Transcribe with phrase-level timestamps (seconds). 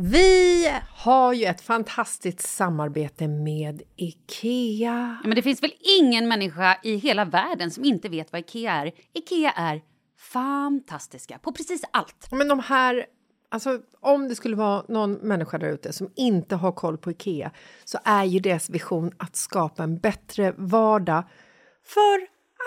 [0.00, 5.18] Vi har ju ett fantastiskt samarbete med IKEA.
[5.22, 8.72] Ja, men det finns väl ingen människa i hela världen som inte vet vad IKEA
[8.72, 8.92] är.
[9.12, 9.82] IKEA är
[10.32, 12.28] fantastiska på precis allt.
[12.30, 13.06] Men de här,
[13.48, 17.50] alltså om det skulle vara någon människa där ute som inte har koll på IKEA
[17.84, 21.24] så är ju deras vision att skapa en bättre vardag
[21.84, 22.37] för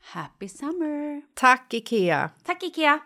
[0.00, 1.20] Happy summer!
[1.34, 2.32] Tack, Ikea!
[2.44, 3.00] Tack Ikea!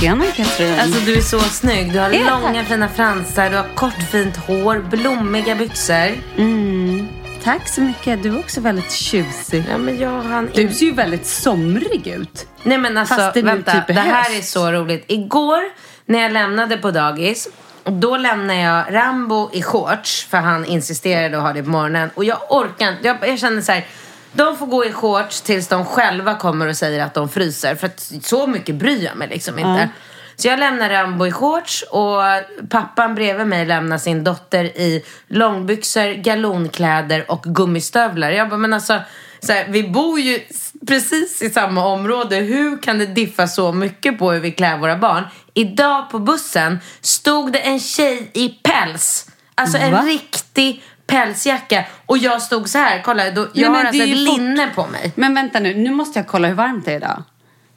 [0.00, 0.80] Tjena, Katrin!
[0.80, 1.92] Alltså du är så snygg.
[1.92, 6.08] Du har Är långa fina fransar, du har kort fint hår, blommiga byxor.
[6.36, 7.08] Mm.
[7.42, 8.22] Tack så mycket.
[8.22, 9.64] Du är också väldigt tjusig.
[9.70, 12.46] Ja men jag han Du ser ju väldigt somrig ut.
[12.62, 15.04] Nej men alltså Fast det vänta, typ det här är så roligt.
[15.06, 15.60] Igår
[16.06, 17.48] när jag lämnade på dagis,
[17.84, 22.10] då lämnade jag Rambo i shorts för han insisterade att ha det på morgonen.
[22.14, 23.86] Och jag orkar inte, jag, jag känner så här.
[24.32, 27.74] De får gå i shorts tills de själva kommer och säger att de fryser.
[27.74, 29.88] För att så mycket bryr jag mig liksom inte.
[30.36, 32.22] Så jag lämnar Rambo i shorts och
[32.70, 38.30] pappan bredvid mig lämnar sin dotter i långbyxor, galonkläder och gummistövlar.
[38.30, 38.98] Jag bara, men alltså,
[39.40, 40.40] så här, vi bor ju
[40.86, 42.36] precis i samma område.
[42.36, 45.24] Hur kan det diffa så mycket på hur vi klär våra barn?
[45.54, 49.26] Idag på bussen stod det en tjej i päls.
[49.54, 50.02] Alltså en Va?
[50.02, 51.84] riktig pälsjacka.
[52.06, 55.12] Och jag stod så här, kolla, då, jag Nej, har alltså ett linne på mig.
[55.14, 57.22] Men vänta nu, nu måste jag kolla hur varmt det är idag.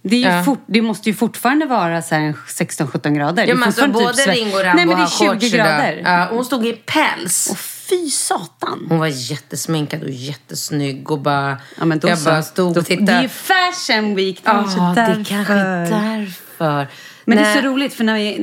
[0.02, 0.44] Det, Ja.
[0.44, 3.46] fort, det måste ju fortfarande vara så här 16-17 grader.
[3.48, 5.66] Ja, men alltså, både typ Ringo och Rambo Nej men det är 20 shorts idag.
[5.68, 6.02] grader.
[6.06, 7.48] Ja, och hon stod i päls.
[7.52, 7.58] Åh
[7.90, 8.86] fy satan.
[8.90, 11.58] Hon var jättesminkad och jättesnygg och bara...
[11.80, 12.30] Ja, men då jag så.
[12.30, 13.12] bara stod och tittade.
[13.12, 14.52] Det är fashion week, Ja,
[14.96, 16.88] det är kanske är därför.
[17.26, 18.40] Men det är så roligt för när jag,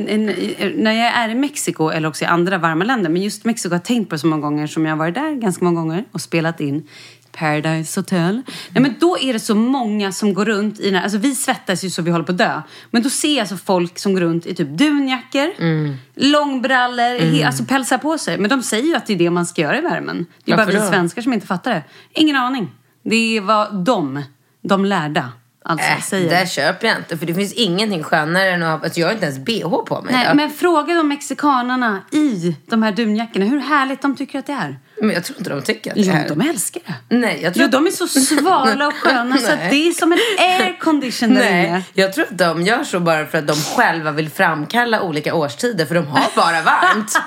[0.76, 3.76] när jag är i Mexiko eller också i andra varma länder, men just Mexiko har
[3.76, 6.20] jag tänkt på så många gånger som jag har varit där ganska många gånger och
[6.20, 6.88] spelat in
[7.32, 8.42] Paradise Hotel.
[8.70, 11.34] Nej, men då är det så många som går runt i den här, alltså vi
[11.34, 12.62] svettas ju så vi håller på att dö.
[12.90, 15.94] Men då ser jag alltså folk som går runt i typ dunjackor, Mm.
[16.14, 18.38] långbrallor, he, alltså pälsar på sig.
[18.38, 20.26] Men de säger ju att det är det man ska göra i värmen.
[20.44, 20.90] Det är bara Varför vi då?
[20.92, 21.82] svenskar som inte fattar det.
[22.12, 22.68] Ingen aning.
[23.02, 24.22] Det vad de,
[24.62, 25.32] de lärda,
[25.64, 26.40] alltså Äh, säger.
[26.40, 27.18] det köper jag inte.
[27.18, 28.84] För det finns ingenting skönare än att ha...
[28.84, 30.14] Alltså jag har inte ens bh på mig.
[30.14, 34.52] Nej, men fråga de mexikanerna i de här dunjackorna hur härligt de tycker att det
[34.52, 34.78] är.
[35.02, 36.28] Men jag tror inte de tycker att det Jo, är...
[36.28, 37.16] de älskar det.
[37.16, 38.06] Nej, jag tror Jo, de är så
[38.40, 41.72] svala och sköna så att det är som en aircondition där inne.
[41.72, 45.34] Nej, jag tror att de gör så bara för att de själva vill framkalla olika
[45.34, 47.18] årstider för de har bara varmt.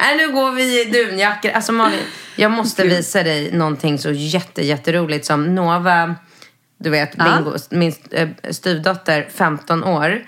[0.00, 1.50] Nej, nu går vi i dunjackor.
[1.50, 1.98] Alltså Malin,
[2.36, 6.14] jag måste visa dig någonting så jätte, jätteroligt som Nova,
[6.80, 7.24] du vet, Ja.
[7.24, 10.20] Bingo, min äh, styvdotter, 15 år,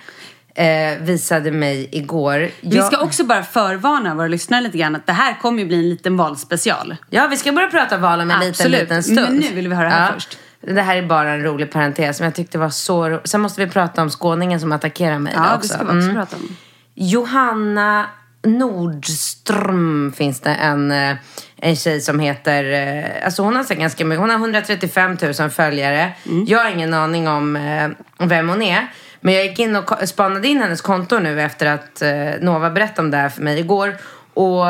[0.54, 0.66] eh,
[1.00, 2.38] visade mig igår.
[2.60, 5.66] Vi Jag- ska också bara förvarna våra lyssnare lite grann att det här kommer ju
[5.66, 6.96] bli en liten valspecial.
[7.10, 9.20] Ja, vi ska börja prata val om en liten, liten stund.
[9.20, 10.38] Men nu vill vi höra det här först.
[10.60, 13.64] Det här är bara en rolig parentes som jag tyckte var så ro- Sen måste
[13.64, 15.68] vi prata om skåningen som attackerar mig Ja, idag det också.
[15.68, 16.14] ska vi också Mm.
[16.14, 16.56] prata om.
[16.94, 18.06] Johanna
[18.46, 21.16] Nordström finns det en, eh,
[21.64, 25.50] en tjej som heter, eh, alltså hon har så ganska mycket, hon har 135 000
[25.50, 26.12] följare.
[26.26, 26.44] Mm.
[26.48, 27.88] Jag har ingen aning om eh,
[28.26, 28.86] vem hon är.
[29.20, 32.10] Men jag gick in och spanade in hennes konto nu efter att eh,
[32.40, 33.96] Nova berättade om det här för mig igår.
[34.34, 34.64] Och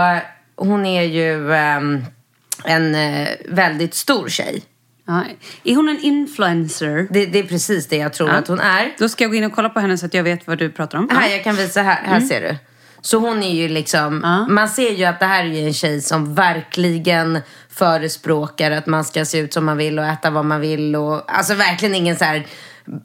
[0.56, 2.05] hon är ju ehm,
[2.65, 2.97] en
[3.49, 4.62] väldigt stor tjej.
[5.06, 5.25] Ja.
[5.65, 7.06] Är hon en influencer?
[7.11, 8.35] Det, det är precis det jag tror Ja.
[8.35, 8.94] att hon är.
[8.99, 10.71] Då ska jag gå in och kolla på henne så att jag vet vad du
[10.71, 11.09] pratar om.
[11.12, 12.00] Här, jag kan visa här.
[12.05, 12.56] Här ser du.
[13.05, 14.47] Så hon är ju liksom, Ja.
[14.49, 17.41] man ser ju att det här är ju en tjej som verkligen
[17.71, 21.33] förespråkar att man ska se ut som man vill och äta vad man vill och
[21.37, 22.47] alltså verkligen ingen så här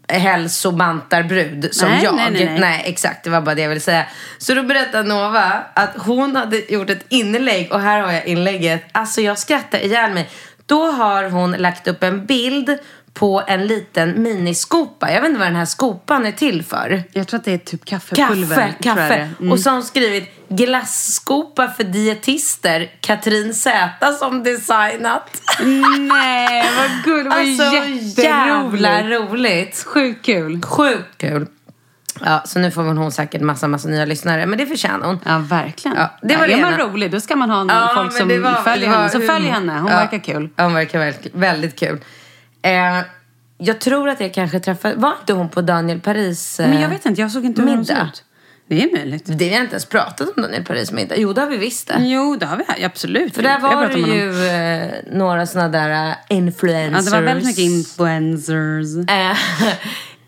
[0.07, 2.15] hälsobantarbrud som Nej, jag.
[2.15, 4.05] nej, nej, exakt, det var bara det jag ville säga.
[4.37, 8.83] Så då berättade Nova att hon hade gjort ett inlägg och här har jag inlägget.
[8.91, 10.29] Alltså jag skrattar ihjäl mig.
[10.65, 12.77] Då har hon lagt upp en bild
[13.17, 15.11] på en liten miniskopa.
[15.11, 17.03] Jag vet inte vad den här skopan är till för.
[17.11, 18.55] Jag tror att det är typ kaffepulver.
[18.55, 19.01] Kaffe, kaffe.
[19.15, 19.29] är.
[19.39, 19.51] Mm.
[19.51, 22.91] Och så har hon skrivit glasskopa för dietister.
[23.01, 25.41] Katrin Z som designat.
[25.99, 27.57] Nej, vad gulligt.
[27.57, 29.83] Det var Alltså jävla roligt.
[29.87, 30.61] Sjukt kul.
[30.63, 31.47] Sjukt kul.
[32.25, 34.45] Ja, så nu får hon säkert massa, massa nya lyssnare.
[34.45, 35.19] Men det förtjänar hon.
[35.25, 35.97] Ja, verkligen.
[35.97, 38.63] Ja, det var är det man rolig, då ska man ha Ja, folk som var-
[38.63, 39.09] följer henne.
[39.09, 39.33] Så humor.
[39.33, 39.97] följ henne, hon Ja.
[39.97, 40.49] verkar kul.
[40.55, 41.99] Ja, hon verkar väldigt, väldigt kul.
[42.61, 43.01] Eh,
[43.57, 44.95] jag tror att jag kanske träffade...
[44.95, 47.69] Var inte hon på Daniel Paris eh, Men jag vet inte, jag såg inte hur
[47.69, 48.09] hon såg middag?
[48.13, 48.23] ut.
[48.69, 49.23] Det är möjligt.
[49.25, 51.15] Det har vi inte ens pratat om Daniel Paris middag.
[51.17, 51.99] Jo, det har vi visst det.
[51.99, 53.35] Jo, det har vi absolut.
[53.35, 54.17] För där var det honom.
[54.17, 57.05] ju eh, några sådana där uh, influencers.
[57.05, 59.09] Ja, det var väldigt mycket influencers.
[59.09, 59.37] Eh,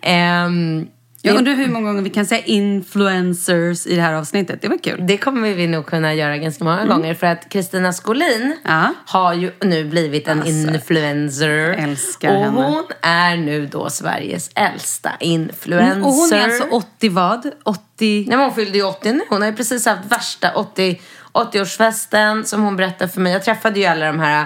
[0.11, 0.87] ehm,
[1.21, 4.62] Jag undrar hur många gånger vi kan säga influencers i det här avsnittet.
[4.62, 5.07] Det var kul.
[5.07, 7.13] det kommer vi nog kunna göra ganska många gånger.
[7.13, 8.57] För att Kristina Skolin Mm.
[8.63, 8.94] Ja.
[9.06, 11.69] har ju nu blivit en Alltså, influencer.
[11.69, 12.62] älskar och henne.
[12.62, 16.04] hon är nu då Sveriges äldsta influencer.
[16.07, 17.51] Och hon är alltså 80 vad?
[17.63, 17.80] 80...
[18.00, 19.21] Nej, men hon fyllde ju 80 nu.
[19.30, 21.01] Hon har ju precis haft värsta 80,
[21.33, 23.33] 80-årsfesten som hon berättade för mig.
[23.33, 24.45] Jag träffade ju alla de här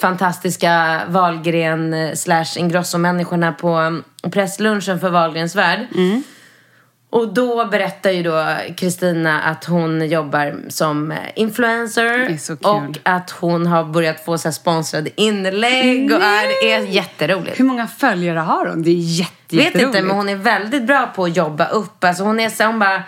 [0.00, 4.02] fantastiska Wahlgren eh, slash Ingrosso-människorna på mm,
[4.32, 5.86] presslunchen för Wahlgrens värld.
[7.10, 12.38] Och då berättar ju då Kristina att hon jobbar som eh, influencer.
[12.62, 16.12] Och att hon har börjat få så sponsrade inlägg.
[16.12, 17.60] Och är, det är jätteroligt.
[17.60, 18.82] Hur många följare har hon?
[18.82, 22.04] Det är jätte, Vet inte, men hon är väldigt bra på att jobba upp.
[22.04, 23.02] Alltså hon är så hon bara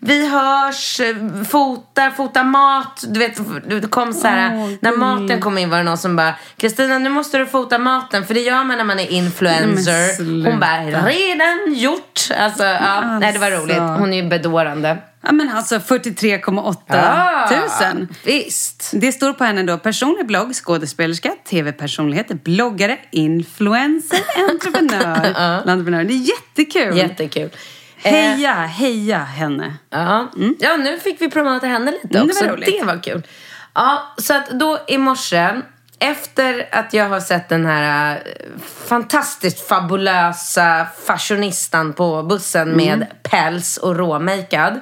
[0.00, 1.16] vi hörs, eh,
[1.50, 3.04] fotar, fotar mat.
[3.08, 3.40] Du vet,
[3.80, 6.98] det kom så här, Åh, när maten kom in var det någon som bara Kristina
[6.98, 10.18] nu måste du fota maten för det gör man när man är influencer.
[10.50, 12.20] Hon bara, redan gjort.
[12.38, 13.62] Alltså, ja, nej det var Alltså.
[13.64, 13.98] roligt.
[13.98, 14.96] Hon är ju bedårande.
[15.22, 18.08] Ja, men alltså 43,8 Ah, tusen.
[18.24, 18.90] Visst.
[18.94, 24.18] Det står på henne då personlig blogg, skådespelerska, tv-personlighet, bloggare, influencer,
[24.50, 25.34] entreprenör.
[25.66, 26.04] entreprenör.
[26.04, 26.96] Det är jättekul.
[26.96, 27.50] Jättekul.
[28.02, 29.74] Eh, Heja, heja henne.
[29.90, 30.28] Ja.
[30.58, 32.44] ja, nu fick vi promota henne lite Mm, det också.
[32.46, 32.78] var roligt.
[32.80, 33.22] det var kul.
[33.74, 35.50] Ja, så att då i morse,
[35.98, 38.20] efter att jag har sett den här eh,
[38.88, 42.76] fantastiskt fabulösa fashionistan på bussen Mm.
[42.98, 44.80] med päls och råmakead.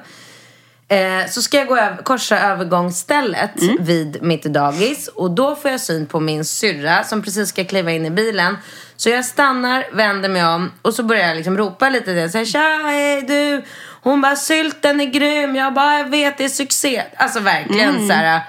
[0.89, 3.77] Eh, så ska jag gå över, korsa övergångsstället Mm.
[3.79, 7.91] vid mitt dagis och då får jag syn på min syrra som precis ska kliva
[7.91, 8.57] in i bilen.
[8.97, 12.29] Så jag stannar, vänder mig om och så börjar jag liksom ropa lite.
[12.29, 13.63] Så här, Tja, hej du!
[14.01, 15.55] Hon bara, sylten är grym.
[15.55, 17.03] Jag bara, jag vet, det är succé.
[17.17, 18.07] Alltså verkligen Mm.
[18.07, 18.41] så här.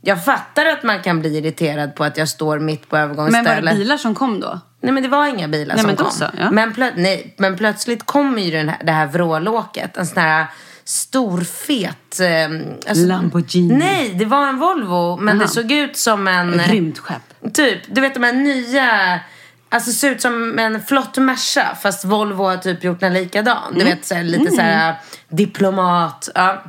[0.00, 3.64] jag fattar att man kan bli irriterad på att jag står mitt på Men övergångsstället.
[3.64, 4.60] var det bilar som kom då?
[4.80, 6.10] Nej men det var inga bilar Nej, som men kom.
[6.10, 6.50] så, ja.
[6.50, 9.96] men, plö- nej, men plötsligt kommer ju den här, det här vrålåket.
[9.96, 10.46] En sån här
[10.88, 12.20] stor fet...
[12.20, 13.74] Eh, Lamborghini.
[13.74, 15.16] Nej, det var en Volvo.
[15.16, 15.42] Men Aha.
[15.46, 16.60] det såg ut som en...
[16.60, 17.22] Ett rymdskepp.
[17.54, 19.20] Typ, du vet de här nya...
[19.68, 23.62] Alltså ser ut som en flott Merca fast Volvo har typ gjort den likadan.
[23.66, 23.78] Mm.
[23.78, 24.94] Du vet så här, lite så här
[25.28, 26.28] diplomat.
[26.34, 26.62] Ja.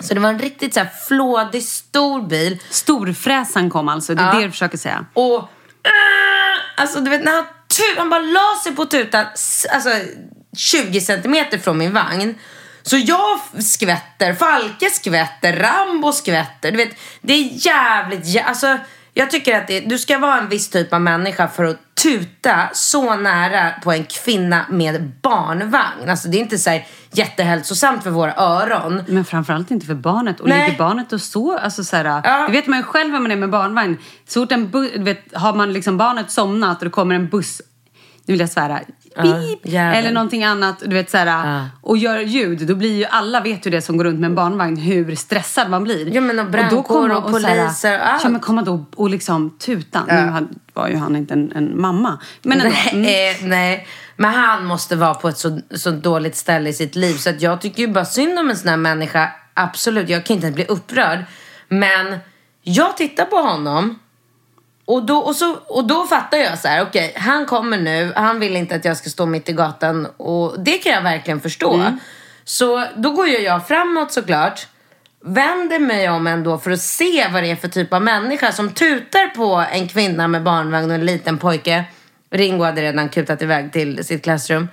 [0.00, 2.58] Så det var en riktigt så här flådig stor bil.
[2.70, 4.32] Storfräsaren kom alltså, det är Ja.
[4.38, 5.04] det du försöker säga.
[5.12, 5.38] Och...
[5.38, 7.44] äh, alltså du vet när han,
[7.98, 9.26] han bara la sig på tutan
[9.72, 9.90] alltså
[10.56, 12.34] 20 centimeter från min vagn.
[12.90, 16.70] Så jag skvätter, Falke skvätter, Rambo skvätter.
[16.70, 18.24] Du vet, det är jävligt...
[18.24, 18.78] jä- Alltså,
[19.14, 22.68] jag tycker att det, du ska vara en viss typ av människa för att tuta
[22.72, 26.08] så nära på en kvinna med barnvagn.
[26.08, 29.02] Alltså det är inte så här jättehälsosamt för våra öron.
[29.08, 30.40] Men framförallt inte för barnet.
[30.40, 30.64] Och Nej.
[30.64, 32.46] ligger barnet och så, alltså så här, Ja.
[32.46, 33.98] Det vet man ju själv när man är med barnvagn.
[34.28, 34.70] Så fort en
[35.04, 37.62] vet, har man liksom barnet somnat och det kommer en buss,
[38.26, 38.80] nu vill jag svära,
[39.16, 39.98] beep, jävel.
[39.98, 43.66] eller någonting annat, du vet så här, och gör ljud, då blir ju alla vet
[43.66, 46.14] ju det som går runt med en barnvagn hur stressad man blir.
[46.14, 48.24] Ja, men och brandkår och poliser och allt.
[48.24, 50.02] Ja men komma då och liksom tuta.
[50.08, 52.18] Nu hade- var ju han inte en, en mamma.
[52.42, 52.76] Men ändå.
[52.90, 53.02] Mm.
[53.02, 53.86] Nej, eh, nej.
[54.16, 57.14] Men han måste vara på ett så, så dåligt ställe i sitt liv.
[57.14, 59.32] Så att jag tycker ju bara synd om en sån här människa.
[59.54, 61.24] Absolut, jag kan inte bli upprörd.
[61.68, 62.18] Men
[62.62, 63.98] jag tittar på honom.
[64.90, 68.12] Och då, och så, och då fattar jag så här, okej, han kommer nu.
[68.16, 70.06] Han vill inte att jag ska stå mitt i gatan.
[70.16, 71.74] Och det kan jag verkligen förstå.
[71.74, 71.98] Mm.
[72.44, 74.66] Så då går ju jag framåt såklart.
[75.24, 78.70] Vänder mig om ändå för att se vad det är för typ av människa som
[78.70, 81.84] tutar på en kvinna med barnvagn och en liten pojke.
[82.30, 84.68] Ringo hade redan kutat iväg till sitt klassrum.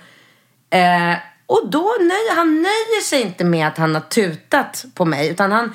[0.70, 1.14] Eh,
[1.46, 5.28] och då nöjer han nöjer sig inte med att han har tutat på mig.
[5.28, 5.74] Utan han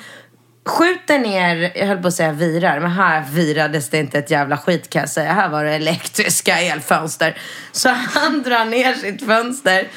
[0.66, 2.80] skjuter ner, jag höll på att säga virar.
[2.80, 5.32] Men här virades det inte ett jävla skit kan jag säga.
[5.32, 7.38] Här var det elektriska elfönster.
[7.72, 9.88] Så han drar ner sitt fönster.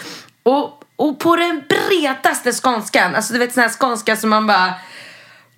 [0.44, 3.16] Och, och på den bretaste skånskan.
[3.16, 4.74] Alltså du vet sån här skånska som man bara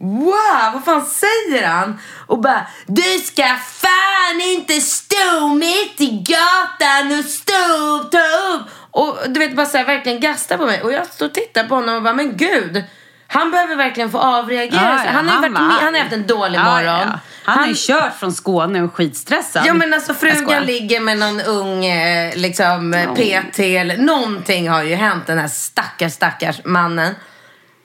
[0.01, 2.00] Wow, vad fan säger han?
[2.28, 8.68] Och bara, du ska fan inte stå mitt i gatan och stå och ta upp.
[8.92, 10.82] Och du vet, bara såhär verkligen gasta på mig.
[10.82, 12.84] Och jag står och tittar på honom och bara, men gud.
[13.32, 15.06] Han behöver verkligen få avreagera sig.
[15.06, 16.86] ja, Han har ju varit han har haft en dålig morgon.
[16.86, 17.20] ja.
[17.44, 19.64] Han, har ju kört från Skåne och skitstressad.
[19.66, 24.84] Ja men alltså frugan ligger med någon ung eh, liksom eh, PT eller någonting har
[24.84, 27.16] ju hänt den här stackars stackars mannen.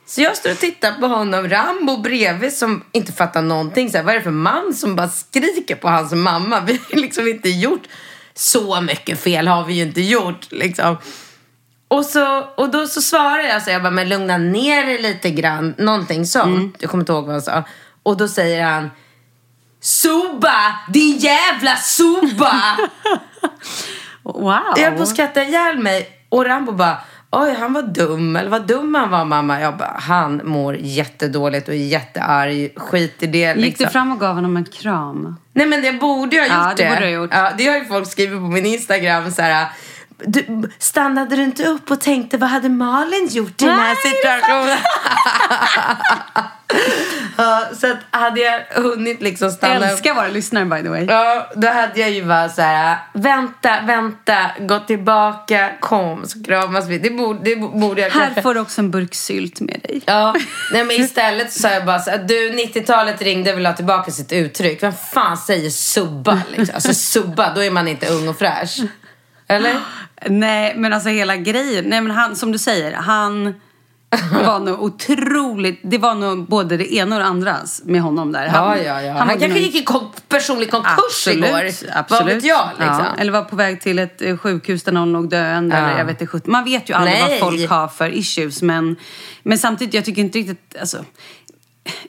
[0.07, 3.91] Så jag står och tittar på honom, Rambo bredvid som inte fattar någonting.
[3.91, 6.61] Så här, vad är det för man som bara skriker på hans mamma?
[6.67, 7.83] Vi har liksom inte gjort
[8.35, 10.97] så mycket fel har vi ju inte gjort liksom.
[11.89, 15.31] Och, så, och då så svarar jag så jag bara, men lugna ner dig lite
[15.31, 15.75] grann.
[15.79, 16.77] Någonting sånt.
[16.79, 17.63] Jag kommer inte ihåg vad han sa.
[18.03, 18.91] Och då säger han
[19.81, 20.55] Soba!
[20.89, 22.53] Din jävla soba!
[24.27, 24.61] Wow.
[24.77, 26.09] Jag höll på att skratta ihjäl mig.
[26.29, 26.99] Och Rambo bara,
[27.31, 28.37] oj han var dum.
[28.37, 29.61] Eller vad dum han var mamma.
[29.61, 32.73] Jag bara, han mår jättedåligt och är jättearg.
[32.77, 33.87] Skit i det Gick liksom.
[33.87, 35.37] du fram och gav honom en kram?
[35.53, 37.31] Nej men det borde jag ha Ja, gjort det borde ha gjort.
[37.33, 39.67] Ja, det har ju folk skrivit på min Instagram så här.
[40.19, 44.79] Du, stannade du inte upp och tänkte vad hade Malin gjort i den här situationen?
[47.37, 49.83] ja, så att hade jag hunnit liksom stanna upp.
[49.83, 51.05] Älskar våra lyssnare by the way.
[51.05, 56.89] Ja, då hade jag ju bara så här, vänta, vänta, gå tillbaka, kom, så kramas
[56.89, 56.99] vi.
[56.99, 58.43] Det borde, det borde jag Här kanske...
[58.43, 60.03] får du också en burk sylt med dig.
[60.07, 60.35] Ja,
[60.73, 63.73] nej men istället så sa jag bara så här, du 90-talet ringde och vill ha
[63.73, 64.83] tillbaka sitt uttryck.
[64.83, 66.75] Vem fan säger subba liksom?
[66.75, 68.81] Alltså subba, då är man inte ung och fräsch.
[69.47, 69.75] Eller?
[70.29, 71.85] Nej, men alltså hela grejen.
[71.85, 73.55] Nej, men han, som du säger, han
[74.47, 75.81] var nog otroligt...
[75.83, 78.47] Det var nog både det ena och det andra med honom där.
[78.49, 79.13] Han, Ja, ja, ja.
[79.13, 81.49] Han, var kanske nog- gick i kon- personlig konkurs igår.
[81.93, 82.09] Absolut.
[82.11, 83.05] Vad vet jag liksom?
[83.05, 85.77] Ja, eller var på väg till ett eh, sjukhus där någon låg döende.
[85.77, 85.83] Ja.
[85.89, 86.51] Eller jag vet inte.
[86.51, 87.41] Man vet ju aldrig Nej.
[87.41, 88.63] vad folk har för issues.
[88.63, 88.97] Men,
[89.43, 90.77] men samtidigt, jag tycker inte riktigt...
[90.81, 91.05] Alltså,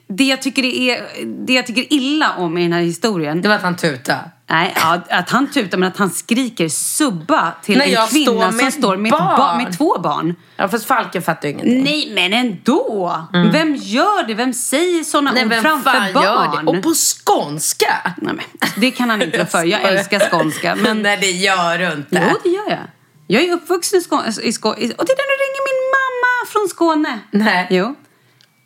[0.07, 1.05] det, jag tycker är,
[1.45, 4.19] det jag tycker illa om i den här historien Det var att han tutade.
[4.47, 8.59] Nej, ja, att han tutar men att han skriker subba till När en kvinna står
[8.59, 10.35] som står med, ba- med två barn.
[10.57, 11.83] Ja, fast Falken fattar ju ingenting.
[11.83, 13.23] Nej, men ändå!
[13.51, 14.33] Vem gör det?
[14.33, 16.23] Vem säger sådana Nej, ord framför barn?
[16.23, 16.67] gör det?
[16.77, 18.13] Och på skånska!
[18.17, 18.45] Nej, men,
[18.77, 19.63] det kan han inte för.
[19.63, 20.75] Jag älskar skånska.
[20.81, 21.01] Men...
[21.01, 22.27] Nej, det gör du inte.
[22.31, 22.87] Jo, det gör jag.
[23.27, 24.33] Jag är uppvuxen i Skåne.
[24.43, 24.69] I Skå...
[24.69, 27.19] Och titta, nu ringer min mamma från Skåne.
[27.31, 27.67] Nej.
[27.69, 27.95] Jo.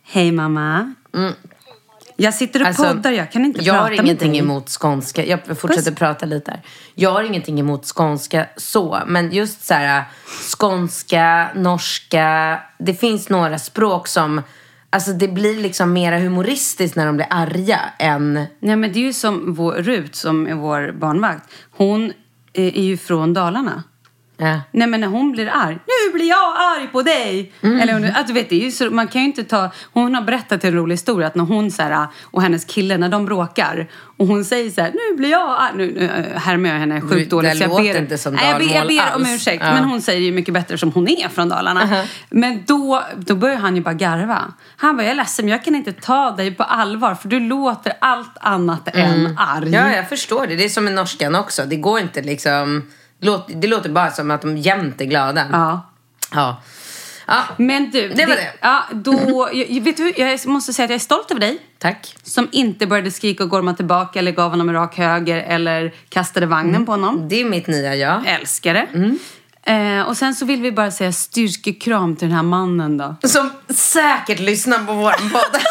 [0.04, 0.94] Hej, mamma.
[2.22, 3.12] Jag sitter och Alltså, poddar.
[3.12, 4.40] Jag kan inte jag prata har med ingenting dig.
[4.40, 5.26] emot skånska.
[5.26, 6.62] Jag fortsätter prata lite här.
[6.96, 9.00] Jag har ingenting emot skånska så.
[9.08, 10.04] Men just så här
[10.58, 12.60] skånska, norska.
[12.78, 14.42] Det finns några språk som
[14.92, 18.34] Alltså det blir liksom mera humoristiskt när de blir arga än...
[18.60, 21.44] Nej men det är ju som vår Rut som är vår barnvakt.
[21.72, 22.14] Hon
[22.54, 23.84] är ju från Dalarna.
[24.42, 24.62] Ja.
[24.72, 27.54] Nej men när hon blir arg, nu blir jag arg på dig!
[27.62, 30.16] Eller hon, att du vet, det är ju så, man kan ju inte ta, hon
[30.16, 33.26] har berättat en rolig historia att när hon så här, och hennes kille, när de
[33.26, 36.76] bråkar och hon säger så här, nu blir jag arg, nu, nu äh, härmar jag
[36.76, 37.52] henne sjukt dåligt.
[37.52, 39.74] det så jag låter ber, inte som nej, jag ber, jag ber om ursäkt, Ja.
[39.74, 42.06] men hon säger ju mycket bättre som hon är från Dalarna.
[42.30, 44.54] Men då, då börjar han ju bara garva.
[44.78, 47.40] Han bara, jag är ledsen men jag kan inte ta dig på allvar för du
[47.40, 49.70] låter allt annat än arg.
[49.70, 50.56] Ja, jag förstår det.
[50.56, 51.66] Det är som med norskan också.
[51.66, 52.84] Det går inte liksom...
[53.48, 55.46] Det låter bara som att de jämt är glada.
[55.52, 55.90] Ja.
[56.34, 56.62] Ja.
[57.28, 57.44] ja.
[57.58, 58.54] Men du, Det var det.
[58.62, 61.60] Ja, då, jag, vet du, jag måste säga att jag är stolt över dig.
[61.78, 62.16] Tack.
[62.24, 66.46] Som inte började skrika och gorma tillbaka eller gav honom en rak höger eller kastade
[66.46, 67.30] vagnen på honom.
[67.30, 68.28] Det är mitt nya jag.
[68.28, 68.88] Älskar det.
[69.64, 73.16] Eh, och sen så vill vi bara säga styrkekram till den här mannen då.
[73.28, 75.62] Som säkert lyssnar på vår podd.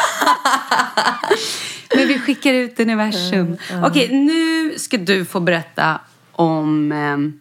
[1.95, 3.57] Men vi skickar ut universum.
[3.85, 5.99] Okej, nu ska du få berätta
[6.39, 6.91] om...
[6.91, 7.33] ehm,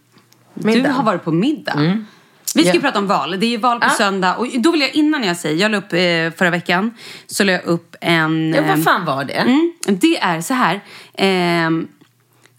[0.55, 1.97] du har varit på middag.
[2.55, 3.41] Vi ska ju prata om val.
[3.41, 3.91] Det är ju val på Ja.
[3.91, 4.35] söndag.
[4.37, 6.91] Och då vill jag, innan jag säger, jag la upp eh, förra veckan,
[7.27, 8.53] så la jag upp en...
[8.57, 9.33] ja, vad ehm, fan var det?
[9.33, 10.81] Mm, det är så här.
[11.15, 11.89] ehm,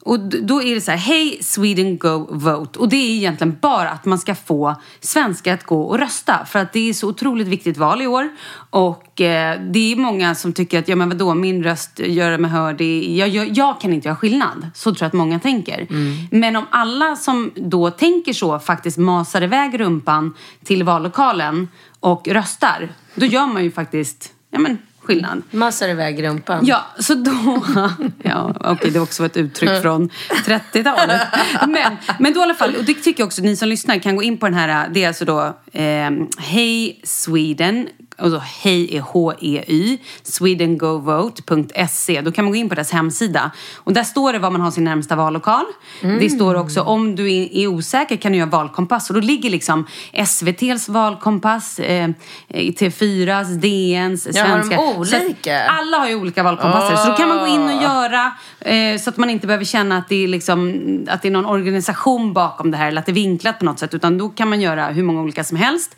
[0.10, 2.80] och då är det så här, hej Sweden Go Vote.
[2.80, 6.46] Och det är egentligen bara att man ska få svenskar att gå och rösta.
[6.46, 8.30] För att det är så otroligt viktigt val i år.
[8.70, 12.52] Och eh, det är många som tycker att, ja men vadå, min röst gör mig
[12.52, 12.82] hörd.
[12.82, 14.70] Jag, jag, jag kan inte göra skillnad.
[14.74, 15.88] Så tror jag att många tänker.
[16.32, 21.68] Men om alla som då tänker så faktiskt masar iväg rumpan till vallokalen
[22.00, 22.90] och röstar.
[23.16, 25.42] Då gör man ju faktiskt, ja men skillnad.
[25.52, 26.66] Massar iväg rumpan.
[26.66, 27.64] Ja, så då...
[28.24, 30.10] Ja, okej, det också var ett uttryck från
[30.46, 31.22] 30-talet.
[31.68, 34.16] Men, men då i alla fall, och det tycker jag också ni som lyssnar kan
[34.16, 37.88] gå in på den här, det är alltså då eh, Hej Sweden,
[38.22, 42.22] och så hej är H-E-Y, swedengovote.se.
[42.22, 43.52] Då kan man gå in på deras hemsida.
[43.78, 45.66] Och där står det var man har sin närmsta vallokal.
[46.02, 49.10] Det står också om du är, osäker kan du göra valkompass.
[49.10, 52.10] Och då ligger liksom SVTs valkompass, eh,
[52.50, 54.76] TV4s, DNs, Ja, har de svenska.
[54.76, 55.64] Så olika?
[55.70, 56.96] alla har ju olika valkompasser.
[56.96, 59.98] Så då kan man gå in och göra eh, så att man inte behöver känna
[59.98, 63.12] att det, är liksom, att det är någon organisation bakom det här eller att det
[63.12, 63.94] är vinklat på något sätt.
[63.94, 65.96] Utan då kan man göra hur många olika som helst.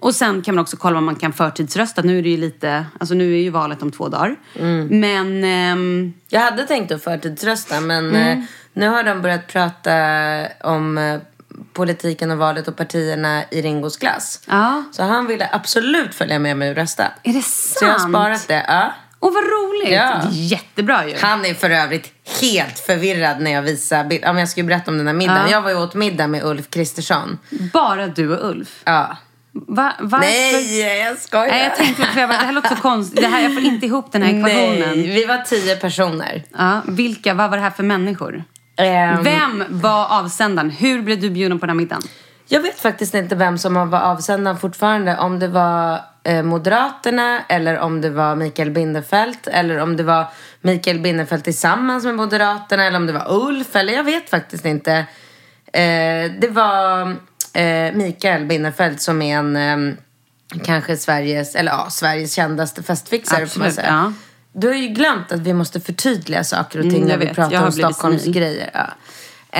[0.00, 2.02] Och sen kan man också kolla om man kan förtidsrösta.
[2.02, 4.36] Nu är det ju lite, alltså nu är ju valet om två dagar.
[4.90, 8.38] Men ehm, Jag hade tänkt att förtidsrösta men Mm.
[8.38, 9.92] eh, nu har de börjat prata
[10.60, 11.20] om eh,
[11.72, 14.40] politiken och valet och partierna i Ringos klass.
[14.48, 17.04] ja, Så han ville absolut följa med mig och rösta.
[17.22, 17.78] är det sant?
[17.78, 18.64] Så jag har sparat det.
[18.68, 18.92] Ja.
[19.22, 19.92] Åh vad roligt!
[19.94, 20.20] Ja.
[20.30, 21.16] Jättebra ju.
[21.20, 24.22] Han är för övrigt helt förvirrad när jag visar bild.
[24.24, 25.42] Ja, men jag ska ju berätta om den här middagen.
[25.46, 25.50] Ja.
[25.52, 27.38] Jag var ju åt middag med Ulf Kristersson.
[27.72, 28.82] Bara du och Ulf.
[28.84, 29.16] Ja.
[29.52, 30.26] Va, varför?
[30.26, 31.46] Nej, jag skojar.
[31.46, 33.20] Nej, jag tänkte för jag bara, det här låter så konstigt.
[33.20, 34.98] Det här, jag får inte ihop den här ekvationen.
[34.98, 36.42] Nej, vi var tio personer.
[36.58, 38.44] Ja, vilka, vad var det här för människor?
[38.76, 40.70] Ehm, Vem var avsändaren?
[40.70, 42.02] Hur blev du bjuden på den här middagen?
[42.48, 45.18] Jag vet faktiskt inte vem som var avsändaren fortfarande.
[45.18, 50.26] Om det var eh, Moderaterna eller om det var Mikael Binderfeld eller om det var
[50.60, 54.92] Mikael Binderfeld tillsammans med Moderaterna eller om det var Ulf eller jag vet faktiskt inte.
[55.72, 57.16] Eh, det var
[57.52, 59.94] eh, Mikael Binderfeld som är en eh,
[60.64, 63.88] kanske Sveriges, eller ja, Sveriges kändaste festfixare får man Absolut, säga.
[63.88, 64.12] ja.
[64.52, 67.34] Du har ju glömt att vi måste förtydliga saker och ting Mm, när vi vet.
[67.34, 68.36] pratar om blivit Stockholms senil.
[68.36, 68.70] grejer.
[68.74, 68.86] Ja.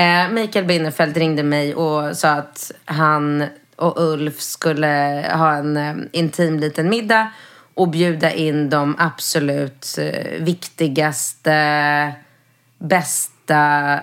[0.01, 3.45] Eh, Mikael Binnerfeldt ringde mig och sa att han
[3.77, 7.31] och Ulf skulle ha en eh, intim liten middag
[7.75, 12.13] och bjuda in de absolut eh, viktigaste,
[12.79, 13.33] bästa,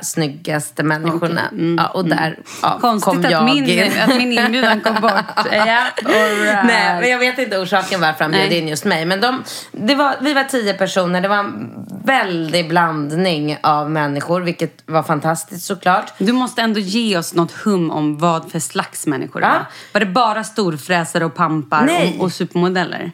[0.02, 1.42] snyggaste människorna.
[1.78, 2.82] Ja, och där ja, mm.
[2.82, 3.92] Konstigt kom att jag min, in.
[4.02, 5.12] att min inbjudan kom bort.
[5.36, 6.66] All right.
[6.66, 9.06] Nej, men jag vet inte orsaken varför han bjöd in just mig.
[9.06, 11.22] Men de, det var, vi var tio personer.
[11.22, 16.14] Det var en väldig blandning av människor, vilket var fantastiskt såklart.
[16.18, 19.54] Du måste ändå ge oss något hum om vad för slags människor det Ja.
[19.54, 19.66] var.
[19.94, 23.12] Var det bara storfräsare och pampar och, och supermodeller?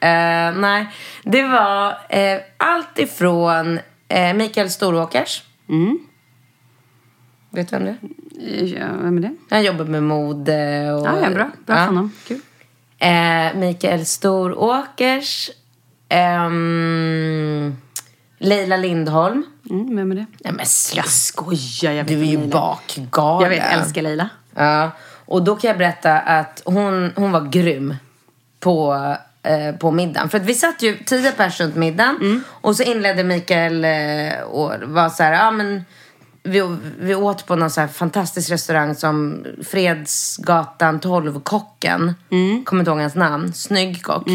[0.00, 0.88] Eh, nej,
[1.22, 5.42] det var eh, allt ifrån eh, Mikael Storåkers.
[5.68, 5.98] Mm.
[7.50, 8.64] Vet du vem det är?
[8.64, 9.34] Ja, vem är det?
[9.50, 11.06] Han jobbar med mode och...
[11.06, 11.50] Ja, ja, bra.
[11.66, 11.84] Bra Ja.
[11.84, 12.12] honom.
[12.28, 12.40] Kul.
[12.98, 15.50] Eh, Mikael Storåkers.
[16.08, 17.76] ehm,
[18.38, 19.42] Leila Lindholm.
[19.70, 20.26] Mm, vem är det?
[20.38, 20.66] Nej men.
[20.94, 23.42] Jag skojar, jag vet Du är ju bakgalen.
[23.42, 24.28] Jag vet, älskar Leila.
[24.54, 24.90] Ja,
[25.26, 27.94] och då kan jag berätta att hon, hon var grym
[28.60, 28.96] på,
[29.46, 30.28] eh, på middagen.
[30.28, 32.42] För att vi satt ju tio personer runt middagen Mm.
[32.50, 35.84] och så inledde Mikael eh, och var så här, ja men
[36.42, 42.14] vi, vi åt på någon så fantastisk restaurang som Fredsgatan 12-kocken.
[42.64, 43.52] Kommer inte ihåg hans namn.
[43.52, 44.26] Snygg kock.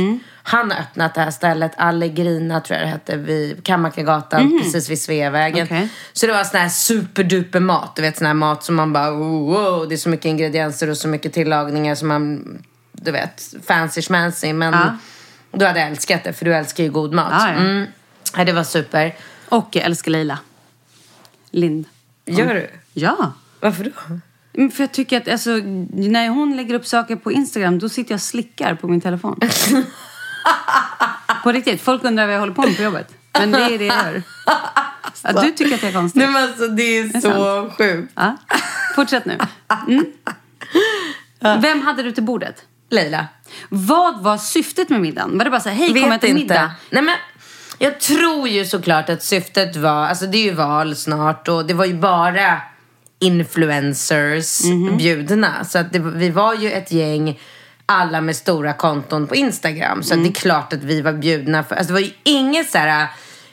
[0.43, 5.02] Han har öppnat det här stället, Allegrina tror jag det hette, vid Kammarkagatan, precis vid
[5.02, 5.65] Sveavägen.
[5.65, 5.89] Okej.
[6.13, 7.95] Så det var sån här superduper mat.
[7.95, 10.97] Du vet sån här mat som man bara, wow, det är så mycket ingredienser och
[10.97, 12.43] så mycket tillagningar som man,
[12.91, 14.54] du vet, fancy schmancy.
[14.54, 14.97] Men Ja.
[15.51, 17.27] du hade älskat det, för du älskar ju god mat.
[17.32, 17.54] Ja, ja.
[17.60, 17.86] Mm.
[18.38, 19.15] Ja, det var super.
[19.49, 20.39] Och jag älskar Leila.
[21.51, 21.86] Lind.
[22.25, 22.69] Gör du?
[22.93, 23.34] Ja.
[23.60, 23.91] Varför då?
[24.54, 25.49] Mm, För jag tycker att alltså,
[25.93, 29.39] när hon lägger upp saker på Instagram då sitter jag och slickar på min telefon.
[31.43, 31.82] på riktigt.
[31.82, 33.13] Folk undrar vad jag håller på med på jobbet.
[33.34, 34.23] Men det är det jag gör.
[35.23, 36.21] Ja, du tycker att det är konstigt.
[36.21, 38.13] Nej men alltså det är är så sjukt.
[38.15, 38.38] Ja.
[38.95, 39.38] Fortsätt nu.
[39.88, 40.06] Mm.
[41.62, 42.65] Vem hade du till bordet?
[42.91, 43.27] Leila.
[43.69, 45.38] Vad var syftet med middagen?
[45.38, 46.41] Var det bara så här, hej kom Vet till inte.
[46.41, 46.71] middag?
[46.89, 47.15] Nej men
[47.80, 51.73] jag tror ju såklart att syftet var, alltså det är ju val snart och det
[51.73, 52.62] var ju bara
[53.19, 54.97] influencers Mhm.
[54.97, 55.63] bjudna.
[55.65, 57.39] Så att det, vi var ju ett gäng,
[57.86, 60.04] alla med stora konton på Instagram.
[60.04, 60.30] Så att det Mm.
[60.32, 61.63] är klart att vi var bjudna.
[61.63, 63.08] För, alltså det var ju inget så här,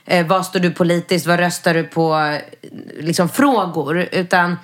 [0.04, 2.38] eh, vad står du politiskt, vad röstar du på,
[3.00, 4.08] liksom frågor.
[4.12, 4.56] Utan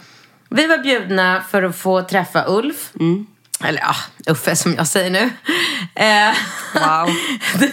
[0.48, 2.90] vi var bjudna för att få träffa Ulf.
[3.00, 3.26] Mm.
[3.60, 3.94] Eller ja,
[4.32, 5.30] Uffe som jag säger nu.
[5.94, 6.34] Eh,
[6.74, 7.08] Wow.
[7.58, 7.72] du,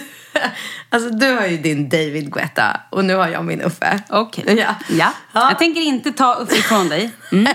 [0.88, 4.02] alltså du har ju din David Guetta och nu har jag min Uffe.
[4.08, 4.44] Okej.
[4.58, 4.74] Ja.
[4.88, 5.12] Ja.
[5.32, 5.48] Ja.
[5.50, 7.10] Jag tänker inte ta upp ifrån dig.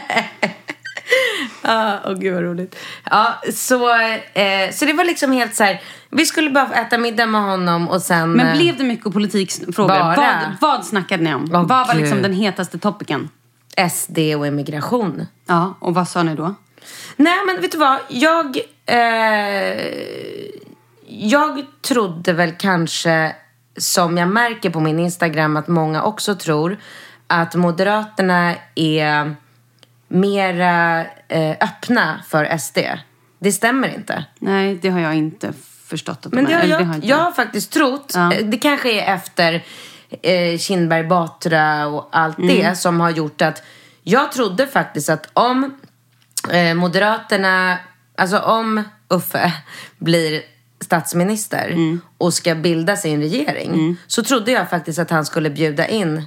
[1.61, 2.75] Ja, åh gud vad roligt.
[3.03, 3.89] Ja, så,
[4.33, 5.81] eh, så det var liksom helt så här.
[6.09, 8.31] Vi skulle bara äta middag med honom och sen...
[8.31, 9.87] Men eh, blev det mycket politikfrågor?
[9.87, 10.15] Bara.
[10.15, 11.43] Vad, vad snackade ni om?
[11.53, 12.23] Åh, vad var liksom Gud.
[12.23, 13.29] den hetaste topicen?
[13.91, 15.27] SD och immigration.
[15.45, 16.55] Ja, och vad sa ni då?
[17.15, 17.99] Nej, men vet du vad?
[18.07, 18.57] Jag...
[18.85, 19.77] Eh,
[21.09, 23.35] jag trodde väl kanske,
[23.77, 26.77] som jag märker på min Instagram, att många också tror
[27.27, 29.35] att Moderaterna är
[30.07, 32.77] mera eh, öppna för SD.
[33.39, 34.25] Det stämmer inte.
[34.39, 35.53] Nej, det har jag inte
[35.85, 38.33] förstått att Men de det har jag, har inte jag har faktiskt trott, Ja.
[38.33, 39.63] eh, det kanske är efter
[40.21, 43.63] eh, Kinberg Batra och allt det som har gjort att
[44.03, 45.76] jag trodde faktiskt att om
[46.51, 47.77] eh, Moderaterna,
[48.17, 49.53] alltså om Uffe
[49.97, 50.41] blir
[50.81, 51.75] statsminister
[52.17, 56.17] och ska bilda sin regering så trodde jag faktiskt att han skulle bjuda in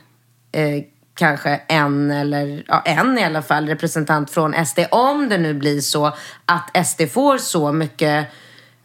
[0.53, 5.55] eh, kanske en eller ja, en i alla fall representant från SD om det nu
[5.55, 8.27] blir så att SD får så mycket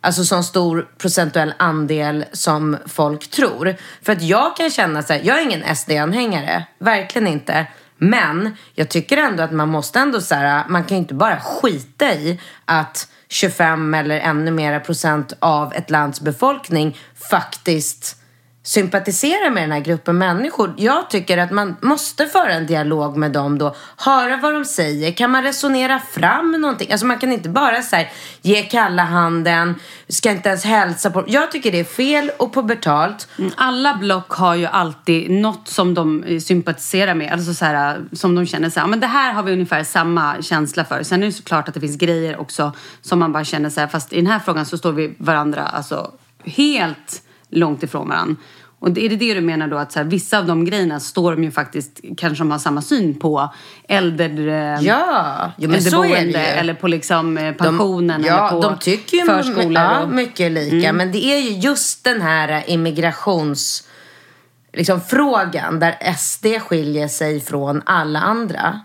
[0.01, 3.75] Alltså sån stor procentuell andel som folk tror.
[4.01, 6.63] För att jag kan känna så här, jag är ingen SD-anhängare.
[6.79, 7.67] Verkligen inte.
[7.97, 11.39] Men jag tycker ändå att man måste ändå så här, man kan ju inte bara
[11.39, 16.97] skita i att 25 eller ännu mera procent av ett lands befolkning
[17.29, 18.21] faktiskt
[18.65, 20.73] sympatisera med den här gruppen människor.
[20.77, 23.75] Jag tycker att man måste föra en dialog med dem då.
[23.97, 25.11] Höra vad de säger.
[25.11, 26.91] Kan man resonera fram någonting?
[26.91, 29.75] Alltså man kan inte bara så här, ge kalla handen,
[30.07, 31.23] ska inte ens hälsa på.
[31.27, 33.27] Jag tycker det är fel och pubertalt.
[33.39, 37.33] Mm, alla block har ju alltid något som de eh, sympatiserar med.
[37.33, 39.83] Alltså så här, eh, som de känner så här, men det här har vi ungefär
[39.83, 41.03] samma känsla för.
[41.03, 43.87] Sen är det såklart att det finns grejer också som man bara känner så här,
[43.87, 46.11] fast i den här frågan så står vi varandra alltså
[46.43, 48.35] helt långt ifrån varandra.
[48.79, 51.31] Och är det det du menar då att så här, vissa av de grejerna står
[51.31, 53.53] de ju faktiskt, kanske de har samma syn på
[53.87, 59.17] äldre, Ja, jo, men äldreboende eller på liksom eh, pensionen ja, eller på de tycker
[59.17, 59.71] ju förskolor.
[59.73, 60.93] ja, och- mycket lika.
[60.93, 63.87] Men det är ju just den här immigrations...
[64.73, 68.79] Liksom, frågan där SD skiljer sig från alla andra.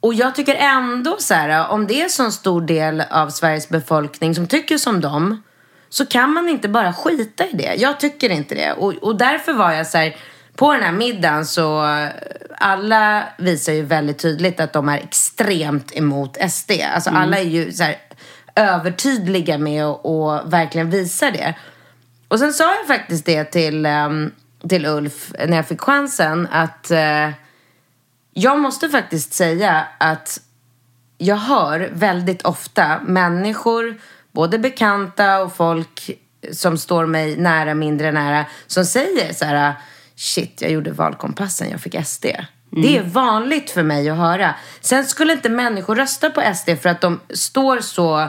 [0.00, 3.68] Och jag tycker ändå så här, om det är så en stor del av Sveriges
[3.68, 5.42] befolkning som tycker som dem
[5.88, 7.74] så kan man inte bara skita i det.
[7.74, 8.72] Jag tycker inte det.
[8.72, 10.16] Och, och därför var jag så här,
[10.54, 11.84] på den här middagen så
[12.58, 16.70] alla visar ju väldigt tydligt att de är extremt emot SD.
[16.94, 17.96] Alltså alla är ju så här
[18.54, 21.54] övertydliga med att verkligen visa det.
[22.28, 24.30] Och sen sa jag faktiskt det till, ehm,
[24.68, 27.30] till Ulf när jag fick chansen att eh,
[28.34, 30.40] jag måste faktiskt säga att
[31.18, 33.98] jag hör väldigt ofta människor,
[34.32, 36.10] både bekanta och folk
[36.52, 39.74] som står mig nära, mindre nära, som säger så här,
[40.16, 42.26] shit, jag gjorde valkompassen, jag fick SD.
[42.70, 44.54] Det är vanligt för mig att höra.
[44.80, 48.28] Sen skulle inte människor rösta på SD för att de står så,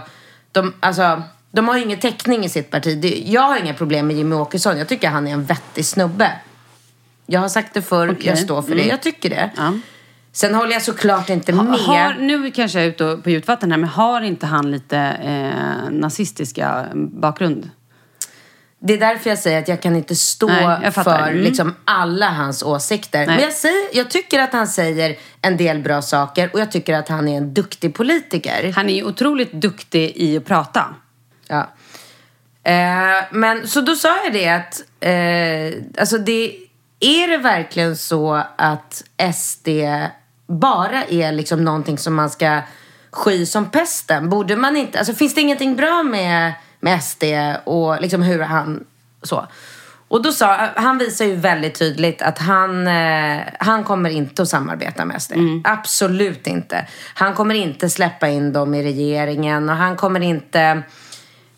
[0.52, 3.24] de, alltså, de har ju ingen täckning i sitt parti.
[3.26, 6.32] Jag har inga problem med Jimmy Åkesson, jag tycker han är en vettig snubbe.
[7.26, 8.28] Jag har sagt det förr, Okej.
[8.28, 9.50] jag står för det, jag tycker det.
[9.58, 9.74] Ja.
[10.32, 11.66] Sen håller jag såklart inte med.
[11.66, 15.92] Har, nu kanske jag är ute på djupvatten här, men har inte han lite eh,
[15.92, 17.70] nazistiska bakgrund?
[18.82, 21.44] det är därför jag säger att jag kan inte stå Nej, för Mm.
[21.44, 23.26] liksom alla hans åsikter.
[23.26, 26.94] Men jag, säger, jag tycker att han säger en del bra saker och jag tycker
[26.94, 28.74] att han är en duktig politiker.
[28.76, 30.96] Han är ju otroligt duktig i att prata.
[31.48, 31.70] Ja.
[32.64, 36.56] Eh, men så då sa jag det att, eh, alltså det,
[37.00, 39.68] är det verkligen så att SD
[40.50, 42.62] bara är liksom någonting som man ska
[43.12, 44.30] sky som pesten?
[44.30, 47.24] Borde man inte, alltså finns det ingenting bra med, med SD
[47.64, 48.84] och liksom hur han,
[49.24, 49.48] så?
[50.08, 54.50] Och då sa, han visar ju väldigt tydligt att han, eh, han kommer inte att
[54.50, 55.34] samarbeta med SD.
[55.64, 56.88] Absolut inte.
[57.14, 60.84] Han kommer inte släppa in dem i regeringen och han kommer inte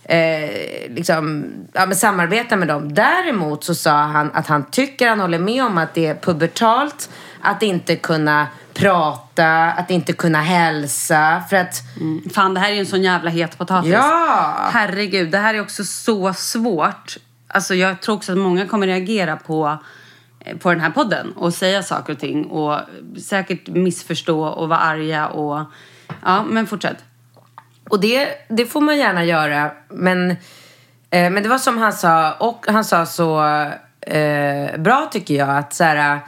[0.03, 0.49] eh,
[0.89, 2.93] liksom, ja, men samarbeta med dem.
[2.93, 7.09] Däremot så sa han att han tycker, han håller med om att det är pubertalt
[7.43, 11.43] att inte kunna prata, att inte kunna hälsa.
[11.49, 11.81] För att,
[12.33, 13.91] Fan, det här är ju en sån jävla het potatis.
[13.91, 14.69] Ja!
[14.73, 17.17] Herregud, det här är också så svårt.
[17.47, 19.77] Alltså, jag tror också att många kommer reagera på,
[20.39, 22.79] eh, på den här podden och säga saker och ting och
[23.21, 25.65] säkert missförstå och vara arga och...
[26.25, 26.97] Ja, men fortsätt.
[27.89, 29.71] och det, det får man gärna göra.
[29.89, 30.31] Men,
[31.09, 33.43] eh, men det var som han sa, och han sa så
[34.01, 36.19] eh, bra tycker jag att så här,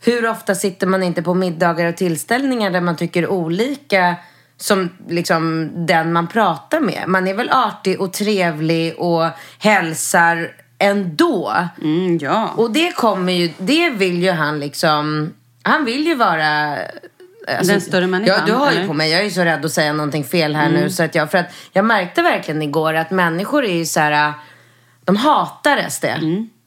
[0.00, 4.16] hur ofta sitter man inte på middagar och tillställningar där man tycker olika
[4.56, 7.04] som liksom den man pratar med.
[7.06, 9.26] Man är väl artig och trevlig och
[9.58, 11.54] hälsar ändå.
[11.82, 12.50] Mm, ja.
[12.56, 16.76] Och det kommer ju, det vill ju han liksom, han vill ju vara
[17.48, 19.10] alltså, Den större människan, Ja, du har ju på mig.
[19.10, 20.90] Jag är ju så rädd att säga någonting fel här nu.
[20.90, 24.32] Så att jag, för att jag märkte verkligen igår att människor är ju så här,
[25.04, 26.04] de hatar SD.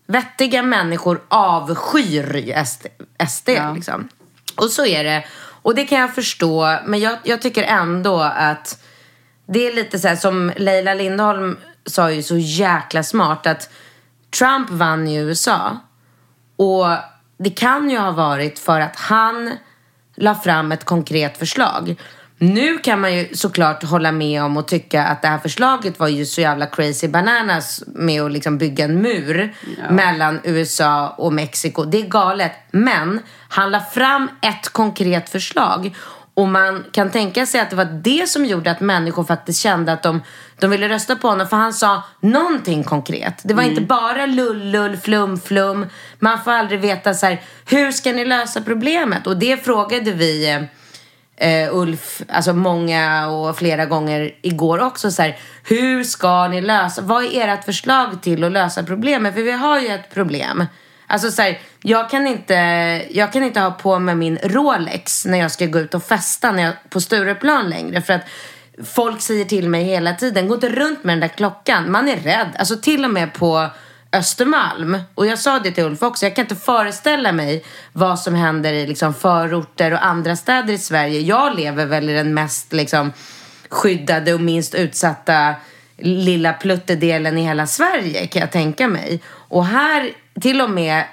[0.05, 2.53] Vettiga människor avskyr
[3.27, 3.73] SD Ja.
[3.73, 4.09] liksom.
[4.55, 5.25] Och så är det.
[5.61, 6.77] Och det kan jag förstå.
[6.85, 8.83] Men jag, jag tycker ändå att
[9.45, 13.69] det är lite så här som Leila Lindholm sa ju så jäkla smart att
[14.39, 15.77] Trump vann i USA.
[16.55, 16.85] Och
[17.37, 19.51] det kan ju ha varit för att han
[20.15, 21.95] la fram ett konkret förslag.
[22.37, 26.07] Nu kan man ju såklart hålla med om och tycka att det här förslaget var
[26.07, 29.55] ju så jävla crazy bananas med att liksom bygga en mur
[29.89, 31.83] mellan USA och Mexiko.
[31.83, 32.51] Det är galet.
[32.71, 33.19] Men
[33.49, 35.95] han la fram ett konkret förslag.
[36.35, 39.93] Och man kan tänka sig att det var det som gjorde att människor faktiskt kände
[39.93, 40.21] att de,
[40.59, 41.47] de ville rösta på honom.
[41.47, 43.41] För han sa någonting konkret.
[43.43, 45.85] Det var inte bara lull, lull, flum, flum.
[46.19, 49.27] Man får aldrig veta så här, hur ska ni lösa problemet?
[49.27, 50.67] Och det frågade vi
[51.37, 57.01] eh, Ulf, alltså många och flera gånger igår också så här, hur ska ni lösa,
[57.01, 59.33] vad är ert förslag till att lösa problemet?
[59.33, 60.65] För vi har ju ett problem.
[61.07, 62.53] Alltså så här, jag kan inte,
[63.09, 66.51] jag kan inte ha på mig min Rolex när jag ska gå ut och festa
[66.51, 68.01] när jag, på Stureplan längre.
[68.01, 68.21] För att
[68.83, 71.91] folk säger till mig hela tiden, gå inte runt med den där klockan.
[71.91, 72.47] Man är rädd.
[72.59, 73.69] Alltså till och med på
[74.13, 74.97] Östermalm.
[75.15, 78.73] Och jag sa det till Ulf också, jag kan inte föreställa mig vad som händer
[78.73, 81.19] i liksom förorter och andra städer i Sverige.
[81.19, 83.11] Jag lever väl i den mest liksom
[83.69, 85.55] skyddade och minst utsatta
[85.97, 89.21] lilla pluttedelen i hela Sverige kan jag tänka mig.
[89.27, 91.03] Och här, till och med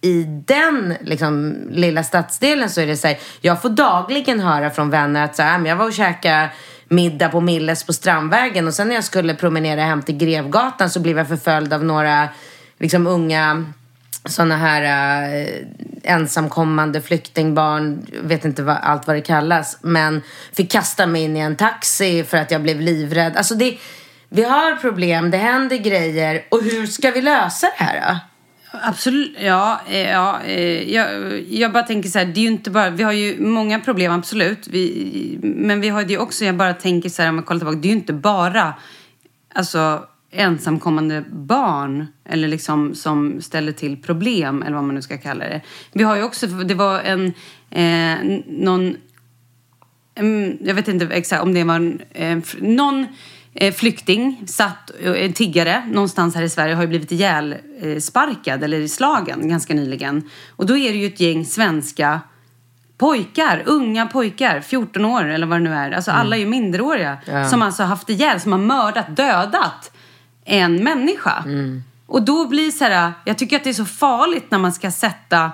[0.00, 4.90] i den liksom, lilla stadsdelen så är det så här, jag får dagligen höra från
[4.90, 6.50] vänner att så här, ah, jag var och käkade
[6.88, 11.00] middag på Milles på Strandvägen och sen när jag skulle promenera hem till Grevgatan så
[11.00, 12.28] blev jag förföljd av några
[12.80, 13.64] liksom unga
[14.24, 15.66] sådana här eh,
[16.02, 21.40] ensamkommande flyktingbarn, vet inte vad, allt vad det kallas, men fick kasta mig in i
[21.40, 23.36] en taxi för att jag blev livrädd.
[23.36, 23.78] Alltså det,
[24.28, 28.18] vi har problem, det händer grejer och hur ska vi lösa det här då?
[28.72, 29.80] Absolut, ja.
[29.88, 33.02] Eh, ja eh, jag, jag bara tänker så här, det är ju inte bara, vi
[33.02, 34.68] har ju många problem absolut.
[34.68, 37.58] Vi, men vi har det ju också, jag bara tänker så här om jag kollar
[37.58, 38.74] tillbaka, det är ju inte bara
[39.54, 45.44] alltså, ensamkommande barn eller liksom som ställer till problem eller vad man nu ska kalla
[45.44, 45.60] det.
[45.92, 47.32] Vi har ju också, det var en,
[47.70, 48.96] eh, någon
[50.14, 53.06] Mm, jag vet inte exakt om det var en, eh, någon
[53.54, 58.64] eh, flykting, satt, eh, en tiggare någonstans här i Sverige har ju blivit ihjälsparkad sparkad
[58.64, 60.30] eller slagen ganska nyligen.
[60.56, 62.20] Och då är det ju ett gäng svenska
[62.98, 65.90] pojkar, unga pojkar, 14 år eller vad det nu är.
[65.90, 67.18] Alltså alla är ju minderåriga.
[67.26, 67.48] Ja.
[67.48, 69.92] Som alltså haft ihjäl, som har mördat, dödat
[70.50, 71.44] en människa.
[72.06, 74.90] Och då blir så här, jag tycker att det är så farligt när man ska
[74.90, 75.52] sätta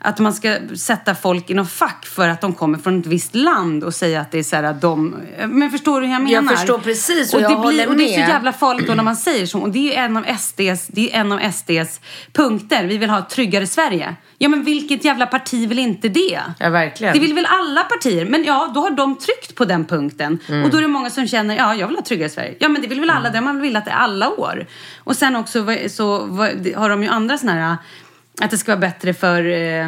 [0.00, 3.34] att man ska sätta folk i något fack för att de kommer från ett visst
[3.34, 5.16] land och säga att det är så här att de...
[5.48, 6.50] Men förstår du hur jag menar?
[6.50, 8.28] Jag förstår precis och, och jag det håller blir, Och det är så med.
[8.28, 9.58] jävla farligt då när man säger så.
[9.60, 12.00] Och det är en av SDs, det är en av SDs
[12.32, 12.84] punkter.
[12.84, 14.14] Vi vill ha ett tryggare Sverige.
[14.38, 16.40] Ja men vilket jävla parti vill inte det?
[16.58, 17.14] Ja, verkligen.
[17.14, 18.24] Det vill väl alla partier?
[18.24, 20.38] Men ja, då har de tryckt på den punkten.
[20.48, 20.64] Mm.
[20.64, 22.54] Och då är det många som känner, ja jag vill ha ett tryggare Sverige.
[22.58, 23.16] Ja men det vill väl Mm.
[23.20, 24.66] alla, det har man velat i alla år.
[24.98, 26.18] Och sen också så
[26.76, 27.76] har de ju andra sådana här,
[28.40, 29.86] att det ska vara bättre för eh,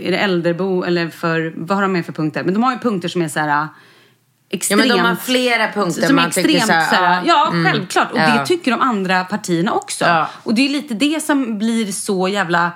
[0.00, 2.44] är det äldrebo eller för, vad har de mer för punkter?
[2.44, 3.68] Men de har ju punkter som är så här Ja,
[4.50, 4.78] extremt.
[4.78, 7.64] men de har flera punkter som man tycker extremt så här, så här, ja, mm.
[7.64, 8.12] självklart.
[8.12, 8.38] Och Ja.
[8.38, 10.04] det tycker de andra partierna också.
[10.04, 10.28] Ja.
[10.42, 12.70] Och det är lite det som blir så jävla...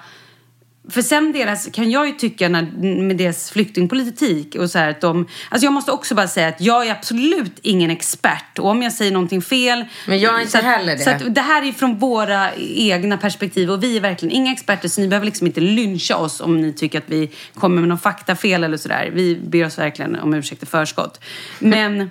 [0.90, 2.62] För sen deras, kan jag ju tycka när,
[3.02, 5.28] med deras flyktingpolitik och så här att de...
[5.48, 8.58] Alltså jag måste också bara säga att jag är absolut ingen expert.
[8.58, 9.84] Och om jag säger någonting fel...
[10.06, 11.02] Men jag är inte att, heller det.
[11.02, 14.88] Så att det här är från våra egna perspektiv och vi är verkligen inga experter
[14.88, 17.98] så ni behöver liksom inte lyncha oss om ni tycker att vi kommer med någon
[17.98, 19.10] faktafel eller sådär.
[19.12, 21.20] Vi ber oss verkligen om ursäkt i förskott.
[21.58, 22.10] Men...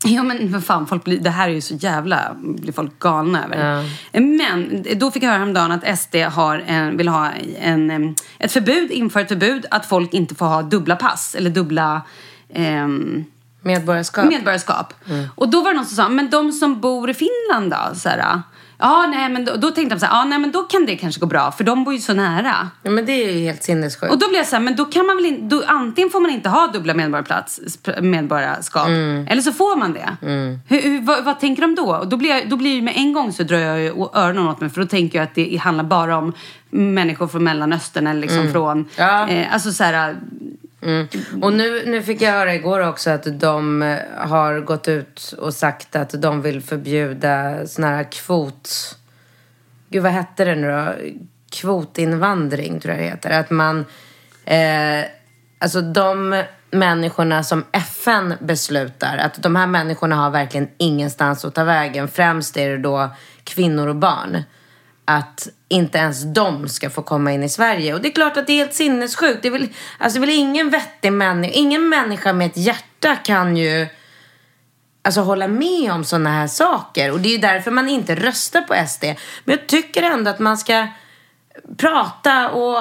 [0.04, 3.44] Ja men vad fan, folk blir, det här är ju så jävla, blir folk galna
[3.44, 3.84] över.
[4.20, 8.90] Men då fick jag höra häromdagen att SD har en, vill ha en, ett förbud,
[8.90, 12.02] inför ett förbud att folk inte får ha dubbla pass eller dubbla
[12.54, 13.24] ehm,
[13.62, 14.24] Medborgarskap.
[14.24, 14.94] medborgarskap.
[15.34, 17.94] Och då var det någon som sa, men de som bor i Finland då?
[17.94, 18.42] Så här,
[18.78, 20.96] ja, nej, men då, då tänkte de så här, ja, nej, men då kan det
[20.96, 22.70] kanske gå bra, för de bor ju så nära.
[22.82, 24.12] Ja, men det är ju helt sinnessjukt.
[24.12, 26.20] Och då blev jag så här, men då kan man väl inte, då, antingen får
[26.20, 27.60] man inte ha dubbla medborgarplats,
[28.00, 28.88] medborgarskap,
[29.28, 30.16] eller så får man det.
[30.68, 31.96] Hur, hur, vad, vad tänker de då?
[31.96, 34.48] Och då blir, jag, då blir det med en gång så drar jag ju öronen
[34.48, 36.32] åt mig, för då tänker jag att det handlar bara om
[36.70, 39.28] människor från Mellanöstern eller liksom från, Ja.
[39.28, 40.16] eh, alltså så här,
[40.82, 41.08] Mm.
[41.42, 45.54] Och nu, nu fick jag höra igår också att de eh, har gått ut och
[45.54, 48.68] sagt att de vill förbjuda sån här kvot...
[49.90, 50.94] Gud, vad hette det nu då?
[51.50, 53.30] Kvotinvandring, tror jag det heter.
[53.30, 53.84] Att man...
[54.44, 55.04] Eh,
[55.58, 61.64] alltså de människorna som FN beslutar, att de här människorna har verkligen ingenstans att ta
[61.64, 62.08] vägen.
[62.08, 63.10] Främst är det då
[63.44, 64.42] kvinnor och barn
[65.10, 67.94] att inte ens de ska få komma in i Sverige.
[67.94, 69.42] Och det är klart att det är helt sinnessjukt.
[69.42, 69.68] Det är väl,
[69.98, 73.86] alltså det är väl ingen vettig människa, ingen människa med ett hjärta kan ju
[75.02, 77.10] alltså, hålla med om sådana här saker.
[77.10, 79.04] Och det är ju därför man inte röstar på SD.
[79.44, 80.86] Men jag tycker ändå att man ska
[81.76, 82.78] prata och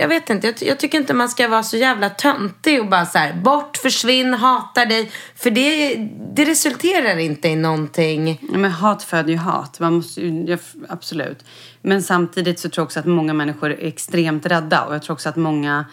[0.00, 3.06] jag vet inte, jag, jag tycker inte man ska vara så jävla töntig och bara
[3.06, 5.10] så här, bort, försvinn, hatar dig.
[5.36, 5.94] För det,
[6.34, 8.40] det resulterar inte i någonting.
[8.52, 9.80] Men hat föder ju hat.
[9.80, 10.56] Man måste ja,
[10.88, 11.44] absolut.
[11.82, 14.84] Men samtidigt så tror jag också att många människor är extremt rädda.
[14.84, 15.84] Och jag tror också att många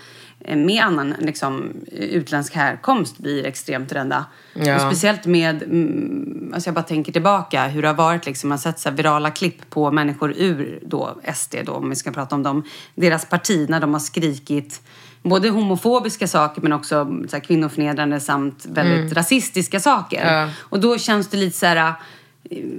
[0.45, 4.25] med annan liksom, utländsk härkomst blir extremt rädda.
[4.53, 4.75] Ja.
[4.75, 8.49] Och speciellt med, mm, alltså jag bara tänker tillbaka hur det har varit liksom.
[8.49, 12.11] Man har sett så virala klipp på människor ur då SD då, om vi ska
[12.11, 12.63] prata om dem.
[12.95, 14.81] Deras parti när de har skrikit
[15.23, 20.21] både homofobiska saker men också så här, kvinnoförnedrande samt väldigt rasistiska saker.
[20.21, 20.33] Mm.
[20.33, 20.49] Ja.
[20.59, 21.93] Och då känns det lite så här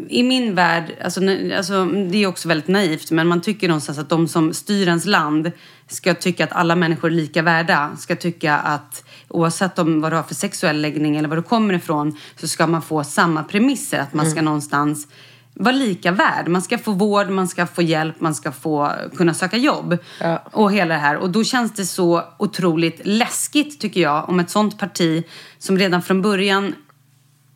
[0.09, 1.21] i min värld, alltså,
[1.57, 5.07] alltså, det är också väldigt naivt, men man tycker någonstans att de som styr ens
[5.07, 5.53] land
[5.89, 7.97] ska tycka att alla människor är lika värda.
[7.99, 11.75] Ska tycka att oavsett om vad du har för sexuell läggning eller var du kommer
[11.75, 13.99] ifrån så ska man få samma premisser.
[13.99, 14.33] Att man Mm.
[14.33, 15.09] ska någonstans
[15.55, 16.49] vara lika värd.
[16.49, 19.99] Man ska få vård, man ska få hjälp, man ska få kunna söka jobb.
[20.21, 20.43] Ja.
[20.53, 21.17] Och hela det här.
[21.17, 25.25] Och då känns det så otroligt läskigt tycker jag om ett sånt parti
[25.59, 26.75] som redan från början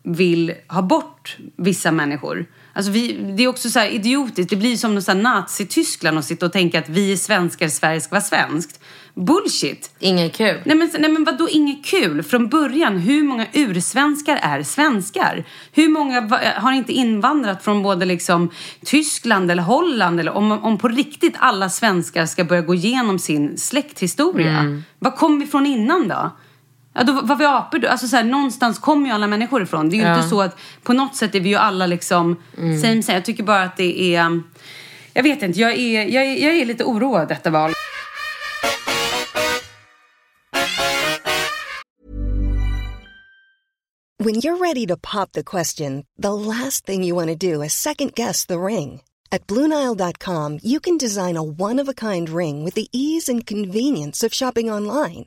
[0.03, 2.47] vill ha bort vissa människor.
[2.74, 4.50] Alltså vi, det är också så idiotiskt.
[4.50, 8.11] Det blir som någon Nazi-Tyskland att sitta och tänka att vi är svenskar, Sverige ska
[8.11, 8.80] vara svenskt.
[9.14, 9.90] Bullshit!
[9.98, 10.61] Inget kul.
[10.64, 12.22] Nej men, nej men vadå inget kul?
[12.22, 15.44] Från början, hur många ursvenskar är svenskar?
[15.72, 18.50] Hur många va- har inte invandrat från både liksom
[18.85, 20.20] Tyskland eller Holland?
[20.20, 24.62] Eller om, om på riktigt alla svenskar ska börja gå igenom sin släkthistoria.
[24.98, 26.30] Var kom vi från innan då?
[26.94, 27.88] Ja, då var vi apor då?
[27.88, 29.88] Alltså så här, någonstans kommer ju alla människor ifrån.
[29.88, 30.16] Det är ju Ja.
[30.16, 33.16] inte så att på något sätt är vi ju alla liksom same same.
[33.16, 34.40] Jag tycker bara att det är...
[35.14, 37.72] Jag vet inte, jag är, jag är, jag är lite oroad detta val.
[44.18, 47.72] When you're ready to pop the question, the last thing you want to do is
[47.74, 49.00] second guess the ring.
[49.33, 53.46] At Bluenile.com, you can design a one of a kind ring with the ease and
[53.46, 55.26] convenience of shopping online.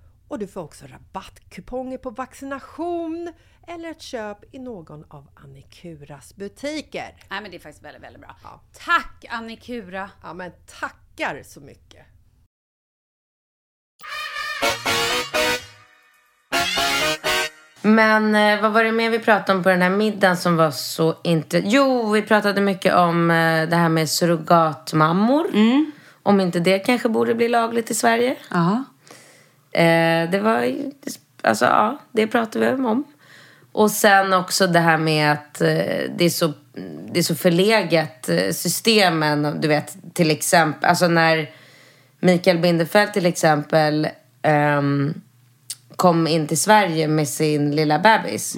[0.31, 3.33] och du får också rabattkuponger på vaccination
[3.67, 7.15] eller ett köp i någon av Annikuras butiker.
[7.29, 8.35] Nej men det är faktiskt väldigt, väldigt bra.
[8.43, 8.61] Ja.
[8.85, 10.09] Tack Annikura!
[10.23, 12.05] Ja, men tackar så mycket!
[17.81, 20.71] Men eh, vad var det mer vi pratade om på den här middagen som var
[20.71, 21.61] så inte...
[21.65, 25.47] Jo, vi pratade mycket om eh, det här med surrogatmammor.
[26.23, 28.35] Om inte det kanske borde bli lagligt i Sverige.
[28.49, 28.83] Ja.
[29.71, 30.91] Eh, det var ju-
[31.41, 33.03] alltså ja, det pratade vi om.
[33.71, 35.67] Och sen också det här med att eh,
[36.17, 36.53] det är så,
[37.11, 39.57] det är så förlegat eh, systemen.
[39.61, 41.49] Du vet, till exempel, alltså när
[42.19, 44.07] Mikael Bindefeld till exempel
[44.41, 45.13] ehm,
[45.95, 48.55] kom in till Sverige med sin lilla bebis.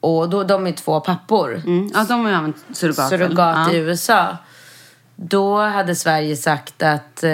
[0.00, 1.90] Och då, de är två pappor Mm.
[1.94, 3.08] Ja, de har använt surrogat.
[3.08, 3.72] surrogat ja.
[3.72, 4.36] i USA.
[5.22, 7.30] Då hade Sverige sagt att eh,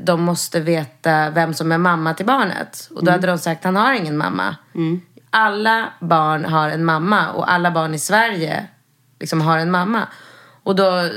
[0.00, 2.88] de måste veta vem som är mamma till barnet.
[2.94, 4.56] Och då hade de sagt han har ingen mamma.
[5.30, 8.66] Alla barn har en mamma och alla barn i Sverige
[9.20, 10.08] liksom har en mamma.
[10.62, 11.10] Och då eh,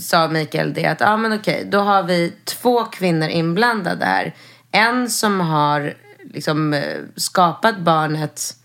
[0.00, 4.34] sa Mikael det att, ja men okej, då har vi två kvinnor inblandade här.
[4.72, 5.94] En som har
[6.24, 8.56] liksom eh, skapat barnet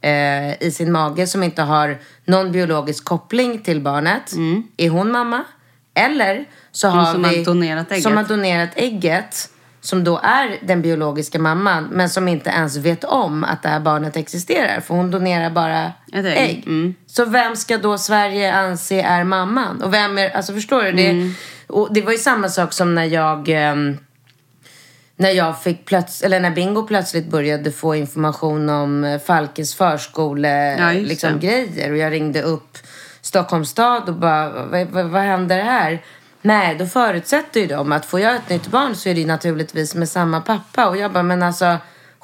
[0.00, 4.32] eh, i sin mage som inte har någon biologisk koppling till barnet.
[4.76, 5.44] Är hon mamma?
[5.96, 7.38] Eller så har som vi...
[7.38, 8.02] har donerat ägget.
[8.02, 9.50] Som har donerat ägget.
[9.80, 11.88] Som då är den biologiska mamman.
[11.92, 14.80] Men som inte ens vet om att det här barnet existerar.
[14.80, 16.36] För hon donerar bara Ett ägg.
[16.36, 16.62] ägg.
[16.66, 16.94] Mm.
[17.06, 19.82] Så vem ska då Sverige anse är mamman?
[19.82, 20.30] Och vem är...
[20.36, 20.92] Alltså förstår du?
[20.92, 21.32] Det, Mm.
[21.66, 23.48] och det var ju samma sak som när jag...
[23.48, 23.98] ehm,
[25.18, 30.76] när jag fick plöts eller när Bingo plötsligt började få information om eh, Falkes förskole
[30.78, 32.78] Ja, liksom, grejer och jag ringde upp
[33.26, 36.02] Stockholms stad och bara vad, vad, vad händer här?
[36.42, 39.94] Nej, då förutsätter ju de att får jag ett nytt barn så är det naturligtvis
[39.94, 41.76] med samma pappa och jag bara men alltså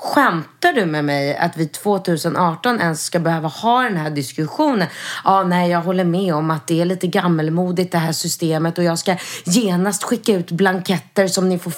[0.02, 4.88] Skämtar du med mig att vi 2018 ens ska behöva ha den här diskussionen?
[5.24, 8.84] Ja, nej, jag håller med om att det är lite gammelmodigt det här systemet och
[8.84, 11.70] jag ska genast skicka ut blanketter som ni får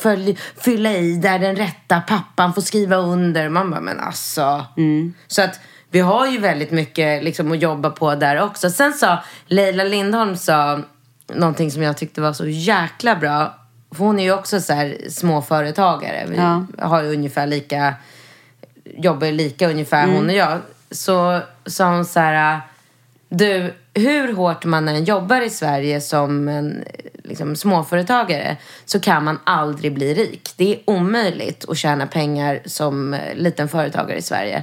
[0.61, 3.49] fylla i där den rätta pappan får skriva under.
[3.49, 4.67] Man bara, men alltså.
[5.27, 5.61] Så att
[5.95, 8.71] vi har ju väldigt mycket liksom, att jobba på där också.
[8.71, 10.81] Sen sa Leila Lindholm sa
[11.35, 13.55] någonting som jag tyckte var så jäkla bra.
[13.91, 16.25] För hon är ju också så här småföretagare.
[16.29, 16.67] Vi Ja.
[16.79, 17.95] har ju ungefär lika,
[18.85, 20.59] jobbar lika ungefär hon och jag.
[20.91, 22.61] Så sa hon så här,
[23.29, 26.85] du, hur hårt man än jobbar i Sverige som en
[27.25, 30.51] liksom, småföretagare så kan man aldrig bli rik.
[30.57, 34.63] Det är omöjligt att tjäna pengar som eh, liten företagare i Sverige.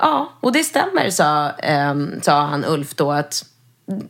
[0.00, 3.12] Ja, och det stämmer, sa, ehm, sa han Ulf då.
[3.12, 3.44] att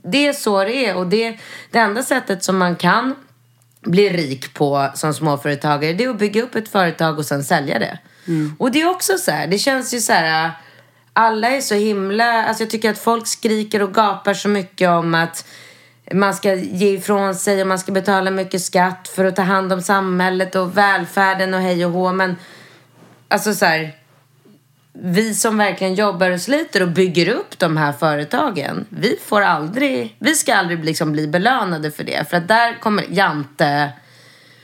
[0.03, 0.97] Det är så det är.
[0.97, 1.39] Och det,
[1.71, 3.15] det enda sättet som man kan
[3.81, 7.79] bli rik på som småföretagare det är att bygga upp ett företag och sen sälja
[7.79, 7.99] det.
[8.59, 10.53] Och det är också så här, det känns ju så här
[11.19, 15.15] alla är så himla, alltså jag tycker att folk skriker och gapar så mycket om
[15.15, 15.47] att
[16.13, 19.73] man ska ge ifrån sig och man ska betala mycket skatt för att ta hand
[19.73, 22.13] om samhället och välfärden och hej och hå.
[22.13, 22.37] Men
[23.29, 23.97] alltså så här,
[24.93, 30.17] vi som verkligen jobbar och sliter och bygger upp de här företagen, vi får aldrig,
[30.19, 32.31] vi ska aldrig liksom bli belönade för det.
[32.31, 33.93] För att där kommer Jante...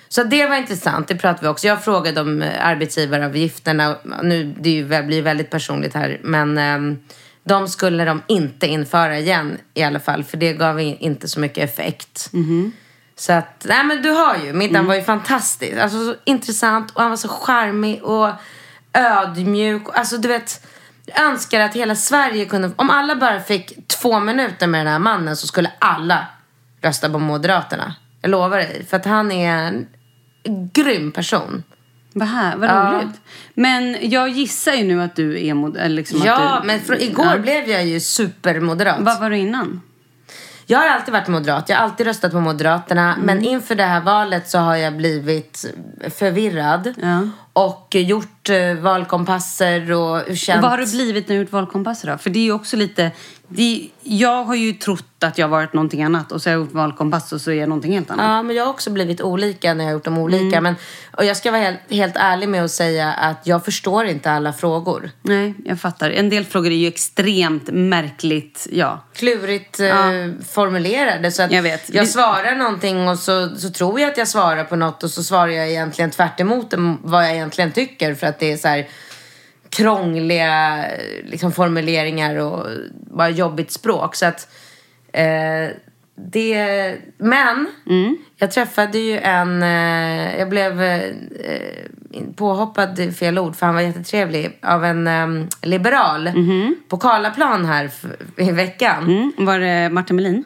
[0.08, 1.66] Så det var intressant, det pratade vi också.
[1.66, 3.96] Jag frågade om eh, arbetsgivaravgifterna.
[4.22, 6.98] Nu, det ju, blir väldigt personligt här, men ehm,
[7.44, 10.24] de skulle de inte införa igen i alla fall.
[10.24, 12.30] För det gav inte så mycket effekt.
[13.16, 15.76] Så att, nej men du har ju, middagen var ju fantastisk.
[15.78, 18.30] Alltså så intressant och han var så charmig och
[18.94, 19.82] ödmjuk.
[19.94, 20.66] Alltså du vet,
[21.06, 24.98] jag önskar att hela Sverige kunde, om alla bara fick två minuter med den här
[24.98, 26.26] mannen så skulle alla
[26.82, 27.94] rösta på Moderaterna.
[28.22, 28.86] Jag lovar dig.
[28.90, 29.86] För att han är en
[30.72, 31.62] grym person.
[32.12, 32.92] Vad, här, vad Ja.
[32.92, 33.20] roligt.
[33.54, 36.80] Men jag gissar ju nu att du är mod- eller liksom ja, att du, men
[36.80, 37.38] från, igår Ja.
[37.38, 38.96] blev jag ju supermoderat.
[39.00, 39.80] Vad var du innan?
[40.66, 41.68] Jag har alltid varit moderat.
[41.68, 43.14] Jag har alltid röstat på Moderaterna.
[43.14, 43.26] Mm.
[43.26, 45.64] Men inför det här valet så har jag blivit
[46.18, 46.94] förvirrad.
[47.02, 47.28] Ja.
[47.56, 50.62] Och gjort eh, valkompasser och känt...
[50.62, 52.18] Vad har du blivit när du gjort valkompasser då?
[52.18, 53.10] För det är ju också lite...
[53.48, 56.72] Det, jag har ju trott att jag varit någonting annat och så har jag gjort
[56.72, 58.24] valkompass och så är jag någonting helt annat.
[58.24, 60.56] Ja, men jag har också blivit olika när jag har gjort dem olika.
[60.56, 60.62] Mm.
[60.62, 60.74] Men,
[61.12, 64.52] och jag ska vara helt, helt ärlig med att säga att jag förstår inte alla
[64.52, 65.10] frågor.
[65.22, 66.10] Nej, jag fattar.
[66.10, 69.04] En del frågor är ju extremt märkligt, ja.
[69.14, 70.28] Klurigt eh, Ja.
[70.48, 71.30] formulerade.
[71.30, 71.94] Så att Jag vet.
[71.94, 75.22] jag svarar någonting och så, så tror jag att jag svarar på något och så
[75.22, 76.40] svarar jag egentligen tvärt
[77.02, 78.14] vad jag egentligen tycker.
[78.14, 78.88] För att det är så här
[79.70, 80.84] krångliga
[81.24, 84.14] liksom, formuleringar och bara jobbigt språk.
[84.14, 84.48] Så att
[85.12, 85.76] eh,
[86.16, 86.96] det...
[87.18, 87.66] Men
[88.36, 89.62] jag träffade ju en...
[89.62, 91.14] Eh, jag blev eh,
[92.36, 96.30] påhoppad, fel ord, för han var jättetrevlig, av en eh, liberal
[96.88, 97.90] på Karlaplan här
[98.36, 99.04] i veckan.
[99.04, 99.32] Mm.
[99.46, 100.44] Var det Martin Melin?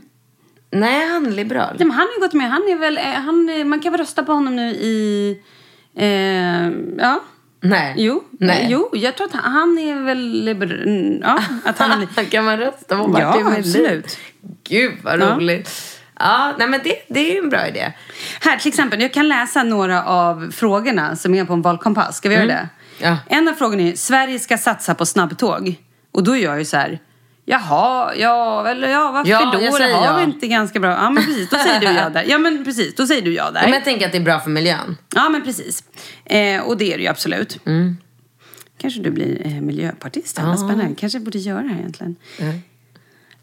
[0.70, 1.76] Nej, han är liberal.
[1.78, 2.50] Nej, men han har ju gått med.
[2.50, 5.38] Han är väl, eh, han, eh, man kan väl rösta på honom nu i...
[5.96, 6.68] Eh,
[6.98, 7.20] ja.
[7.60, 7.94] Nej.
[7.96, 8.66] Jo, Nej.
[8.70, 11.18] jo, jag tror att han, han är väl liberal.
[11.22, 13.58] Ja, att han kan man rösta på Ja, Martin Melin?
[13.60, 14.18] absolut.
[14.68, 15.26] Gud, vad Ja.
[15.36, 15.70] roligt.
[16.20, 17.92] Ja, nej men det, det är ju en bra idé.
[18.40, 22.16] Här till exempel, jag kan läsa några av frågorna som är på en valkompass.
[22.16, 22.68] Ska vi göra det?
[22.98, 23.16] Ja.
[23.26, 25.74] En av frågorna är, Sverige ska satsa på snabbtåg.
[26.12, 26.98] Och då är jag ju så här,
[27.48, 29.62] jaha, ja, eller ja, varför Ja, då?
[29.62, 30.16] jag Det säger har ja.
[30.16, 30.90] vi inte ganska bra.
[30.90, 32.24] Ja, men precis, då säger du ja där.
[32.28, 33.62] Ja, men precis, då säger du ja där.
[33.62, 34.96] Men jag tänker att det är bra för miljön.
[35.14, 35.84] Ja, men precis.
[36.24, 37.60] Eh, och det är det ju absolut.
[37.66, 37.96] Mm.
[38.78, 40.38] Kanske du blir eh, miljöpartist.
[40.42, 40.94] Vad spännande.
[40.94, 42.16] Kanske borde göra det här egentligen.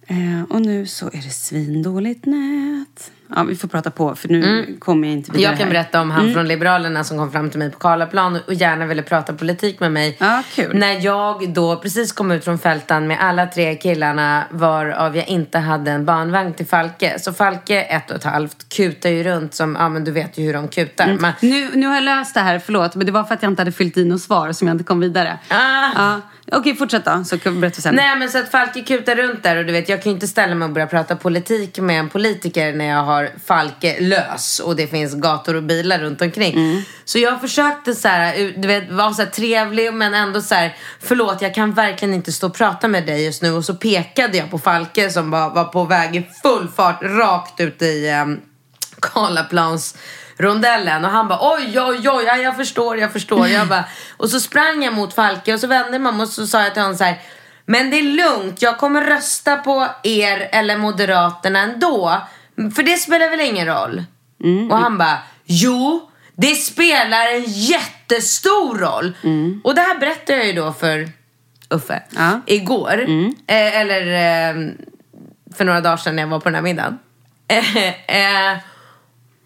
[0.08, 3.12] Eh, och nu så är det svindåligt nät.
[3.36, 5.74] Ja, vi får prata på för nu kommer jag inte vidare Jag kan här.
[5.74, 9.02] berätta om han från Liberalerna som kom fram till mig på Karlaplan och gärna ville
[9.02, 10.18] prata politik med mig.
[10.20, 10.76] Ja, kul.
[10.78, 15.60] När jag då precis kom ut från fältan med alla tre killarna varav jag inte
[15.60, 17.20] hade en barnvagn till Falke.
[17.20, 20.44] Så Falke, ett och ett halvt, kutar ju runt som, ja men du vet ju
[20.46, 21.18] hur de kutar.
[21.20, 22.96] Man, Nu, nu har jag löst det här, förlåt.
[22.96, 24.84] Men det var för att jag inte hade fyllt i något svar som jag inte
[24.84, 25.38] kom vidare.
[25.50, 25.90] Ah.
[25.96, 26.22] Ja.
[26.52, 27.24] Okej, fortsätt då.
[27.24, 27.96] Så kan vi berätta sen.
[27.96, 30.28] Nej men så att Falke kutar runt där och du vet jag kan ju inte
[30.28, 33.15] ställa mig och börja prata politik med en politiker när jag har
[33.46, 36.84] Falke lös och det finns gator och bilar runt omkring.
[37.06, 40.76] Så jag försökte så här, du vet, vara så här trevlig men ändå så här,
[41.00, 43.52] förlåt jag kan verkligen inte stå och prata med dig just nu.
[43.52, 47.60] Och så pekade jag på Falke som var, var på väg i full fart rakt
[47.60, 48.42] ut i um,
[49.00, 49.98] Karlaplans
[50.38, 53.86] rondellen och han bara oj oj oj ja, jag förstår jag förstår jag bara,
[54.18, 56.82] och så sprang jag mot Falke och så vände man och så sa jag till
[56.82, 57.22] honom så här
[57.66, 62.22] men det är lugnt jag kommer rösta på er eller Moderaterna ändå
[62.76, 64.04] för det spelar väl ingen roll?
[64.72, 69.14] Och han bara jo det spelar en jättestor roll.
[69.64, 71.10] Och det här berättade jag ju då för
[71.70, 72.42] Uffe Ja.
[72.46, 73.06] igår.
[73.48, 74.72] Eh, eller eh,
[75.58, 76.98] för några dagar sedan när jag var på den här middagen.
[77.48, 78.58] Eh, eh,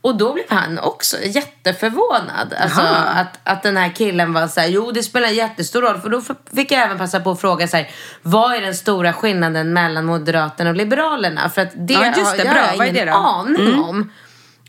[0.02, 2.54] och då blev han också jätteförvånad.
[2.60, 6.02] Alltså att, att den här killen var så här, jo det spelar jättestor roll.
[6.02, 6.22] För då
[6.56, 7.89] fick jag även passa på att fråga så här,
[8.22, 11.50] vad är den stora skillnaden mellan Moderaterna och Liberalerna?
[11.50, 12.43] För att det, Ja, just har det.
[12.43, 12.62] jag Bra.
[12.62, 13.18] har Vad är ingen det då?
[13.18, 13.26] Mm.
[13.26, 14.12] aning om.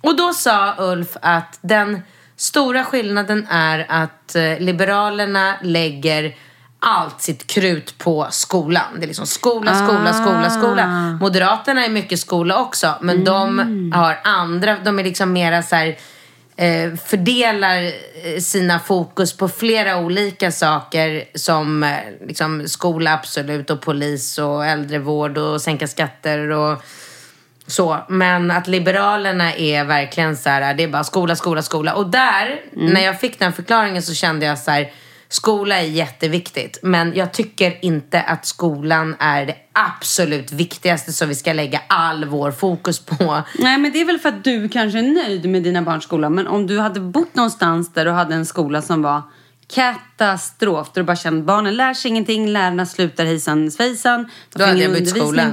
[0.03, 2.03] Och då sa Ulf att den
[2.37, 6.35] stora skillnaden är att eh, Liberalerna lägger
[6.81, 8.85] allt sitt krut på skolan.
[8.99, 10.85] Det är liksom skola, skola, skola, skola.
[10.85, 11.25] Ah.
[11.25, 13.93] Moderaterna är mycket skola också, men de Mm.
[13.93, 15.99] har andra, de är liksom mera så här,
[16.57, 21.91] eh, fördelar eh, sina fokus på flera olika saker som eh,
[22.27, 26.83] liksom skola absolut och polis och äldrevård och sänka skatter och
[27.67, 31.95] så, men att Liberalerna är verkligen så här, det är bara skola, skola, skola.
[31.95, 34.93] Och där, när jag fick den förklaringen så kände jag så här,
[35.33, 36.79] skola är jätteviktigt.
[36.83, 42.25] Men jag tycker inte att skolan är det absolut viktigaste som vi ska lägga all
[42.25, 43.43] vår fokus på.
[43.59, 46.31] Nej, men det är väl för att du kanske är nöjd med dina barns skola.
[46.31, 49.23] Men om du hade bott någonstans där du hade en skola som var
[49.69, 50.93] katastrof.
[50.93, 54.29] Där du bara kände barnen lär sig ingenting, lärarna slutar hejsan svejsan.
[54.55, 55.51] Då hade jag bytt skola.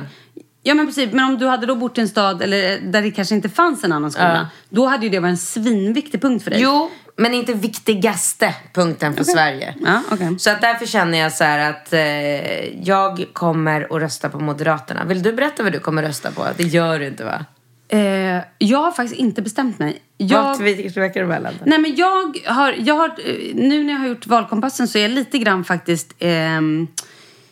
[0.63, 3.11] Ja men precis, men om du hade då bott i en stad eller där det
[3.11, 4.47] kanske inte fanns en annan skola.
[4.69, 6.61] Då hade ju det varit en svinviktig punkt för dig.
[6.61, 9.75] Jo, men inte viktigaste punkten för Sverige.
[9.85, 10.39] Ja, okej.
[10.39, 15.05] Så att därför känner jag så att eh, jag kommer att rösta på Moderaterna.
[15.05, 16.47] Vill du berätta vad du kommer rösta på?
[16.57, 17.45] Det gör du inte va?
[17.89, 20.01] Eh, jag har faktiskt inte bestämt mig.
[20.17, 20.43] Jag...
[20.43, 20.57] Vad
[20.93, 21.53] tvekar du mellan?
[21.65, 25.01] Nej men jag har, jag har, eh, nu när jag har gjort valkompassen så är
[25.01, 26.87] jag lite grann faktiskt ehm,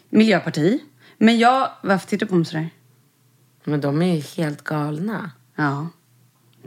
[0.09, 0.80] Miljöparti.
[1.18, 2.70] Men jag, varför tittar du på mig sådär?
[3.63, 5.32] Men de är ju helt galna.
[5.55, 5.88] Ja.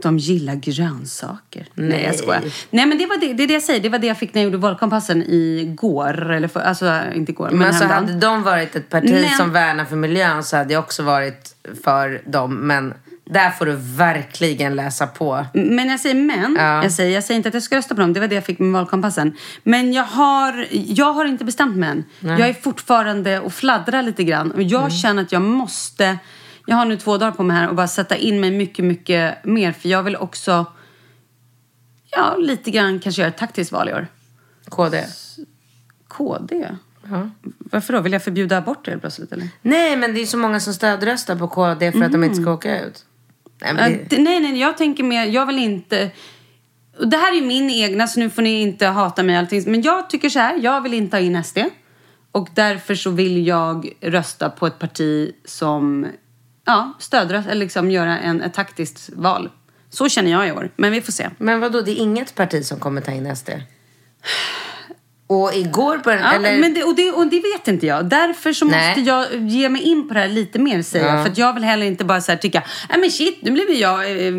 [0.01, 1.65] De gillar grönsaker.
[1.73, 2.03] Nej, Nej.
[2.03, 2.41] jag skojar.
[2.69, 3.79] Nej men det var det, det är det jag säger.
[3.79, 6.31] Det var det jag fick när jag gjorde valkompassen igår.
[6.31, 9.51] Eller för, alltså inte igår, men, Men alltså hade de varit ett parti Men- som
[9.51, 12.55] värnar för miljön så hade jag också varit för dem.
[12.55, 12.93] Men
[13.25, 15.45] där får du verkligen läsa på.
[15.53, 16.55] Men jag säger men.
[16.59, 16.83] Ja.
[16.83, 18.13] Jag, säger, jag säger inte att jag ska rösta på dem.
[18.13, 19.35] Det var det jag fick med valkompassen.
[19.63, 22.03] Men jag har, jag har inte bestämt mig än.
[22.19, 24.51] Jag är fortfarande och fladdrar lite grann.
[24.51, 26.17] Och jag känner att jag måste...
[26.69, 29.45] Jag har nu två dagar på mig här och bara sätta in mig mycket, mycket
[29.45, 29.71] mer.
[29.71, 30.65] För jag vill också...
[32.11, 34.07] Ja, lite grann kanske göra ett taktiskt val i år.
[34.65, 35.05] KD.
[36.07, 36.69] KD?
[37.57, 38.01] Varför då?
[38.01, 39.47] Vill jag förbjuda abort helt plötsligt eller?
[39.61, 42.51] Nej, men det är så många som stödröstar på KD för att de inte ska
[42.51, 43.05] åka ut.
[43.61, 44.21] Nej, men det...
[44.21, 46.11] nej, nej, jag tänker mer, jag vill inte...
[46.99, 49.63] Och det här är min egna, så nu får ni inte hata mig allting.
[49.71, 51.57] Men jag tycker så här, jag vill inte ha in SD.
[52.31, 56.07] Och därför så vill jag rösta på ett parti som
[56.69, 59.49] ja, stöder, eller liksom göra en, ett taktiskt val.
[59.89, 61.29] Så känner jag i år, men vi får se.
[61.37, 63.49] men vadå, det är inget parti som kommer ta in SD?
[65.27, 66.59] Och igår på den, Ja, eller...
[66.59, 68.05] men det, och, det, och det vet inte jag.
[68.05, 68.87] Därför så Nej.
[68.87, 71.19] måste jag ge mig in på det här lite mer säger jag.
[71.19, 71.23] Ja.
[71.23, 73.69] För att jag vill heller inte bara så här tycka, nej men shit, nu blev
[73.69, 74.33] jag, eh,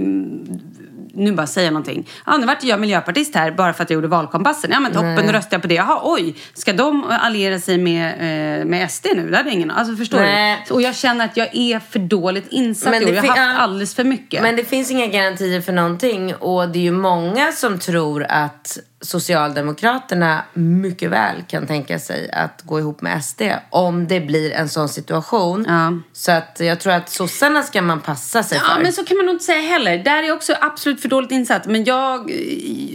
[1.15, 2.09] nu bara säga någonting.
[2.27, 4.71] Ja, nu vart jag miljöpartist här bara för att jag gjorde valkompassen.
[4.71, 5.75] Ja men toppen, nu röstar jag på det.
[5.75, 8.13] Jaha, oj, ska de alliera sig med,
[8.61, 9.31] eh, med SD nu?
[9.31, 10.65] Det hade jag ingen Alltså förstår Nej.
[10.69, 10.75] du?
[10.75, 13.95] Och jag känner att jag är för dåligt insatt Men det Jag har haft alldeles
[13.95, 14.43] för mycket.
[14.43, 18.79] Men det finns inga garantier för någonting och det är ju många som tror att
[19.03, 24.69] Socialdemokraterna mycket väl kan tänka sig att gå ihop med SD om det blir en
[24.69, 25.65] sån situation.
[25.69, 25.93] Ja.
[26.13, 28.83] Så att jag tror att sossarna ska man passa sig Ja, för.
[28.83, 29.99] men så kan man nog inte säga heller.
[29.99, 31.67] Där är också absolut för dåligt insatt.
[31.67, 32.33] Men jag...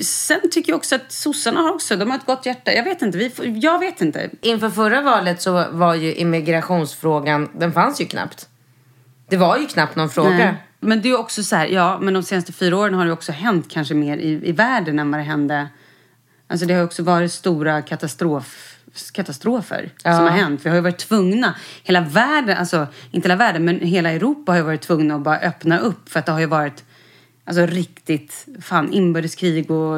[0.02, 2.72] Sen tycker jag också att sossarna har också, de har ett gott hjärta.
[2.74, 3.32] Jag vet inte, vi
[3.62, 4.30] jag vet inte.
[4.42, 8.50] Inför förra valet så var ju immigrationsfrågan, den fanns ju knappt.
[9.30, 10.30] Det var ju knappt någon fråga.
[10.30, 10.54] Nej.
[10.80, 13.32] Men det är också så här, ja, men de senaste fyra åren har det också
[13.32, 15.68] hänt kanske mer i, i världen än vad det hände.
[16.48, 18.78] Alltså det har också varit stora katastrof,
[19.12, 20.62] katastrofer som har hänt.
[20.64, 24.58] Vi har ju varit tvungna, hela världen, alltså inte hela världen, men hela Europa har
[24.58, 26.84] ju varit tvungna att bara öppna upp för att det har ju varit
[27.48, 29.98] Alltså riktigt, fan inbördeskrig och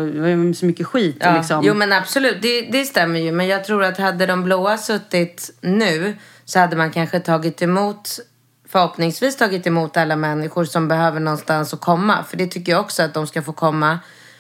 [0.55, 1.17] så mycket skit.
[1.19, 1.37] Ja.
[1.37, 1.61] Liksom.
[1.63, 3.31] Jo men absolut, det, det stämmer ju.
[3.31, 8.19] Men jag tror att hade de blåa suttit nu så hade man kanske tagit emot
[8.67, 12.23] förhoppningsvis tagit emot alla människor som behöver någonstans att komma.
[12.23, 13.99] För det tycker jag också att de ska få komma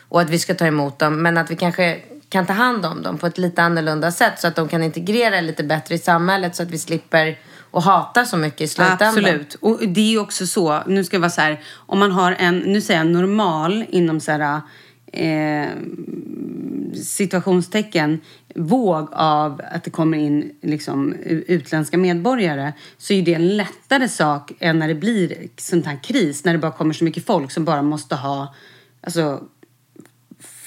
[0.09, 1.21] och att vi ska ta emot dem.
[1.21, 1.99] Men att vi kanske
[2.29, 5.41] kan ta hand om dem på ett lite annorlunda sätt så att de kan integrera
[5.41, 7.39] lite bättre i samhället så att vi slipper
[7.71, 9.07] att hata så mycket i slutändan.
[9.07, 9.55] Absolut.
[9.55, 12.35] Och det är ju också så, nu ska jag vara så här, om man har
[12.39, 14.61] en, nu säger jag normal inom så här,
[15.13, 15.69] eh,
[17.03, 18.21] situationstecken
[18.55, 21.13] våg av att det kommer in liksom,
[21.47, 26.45] utländska medborgare så är det en lättare sak än när det blir sån här kris,
[26.45, 28.55] när det bara kommer så mycket folk som bara måste ha
[29.01, 29.43] alltså,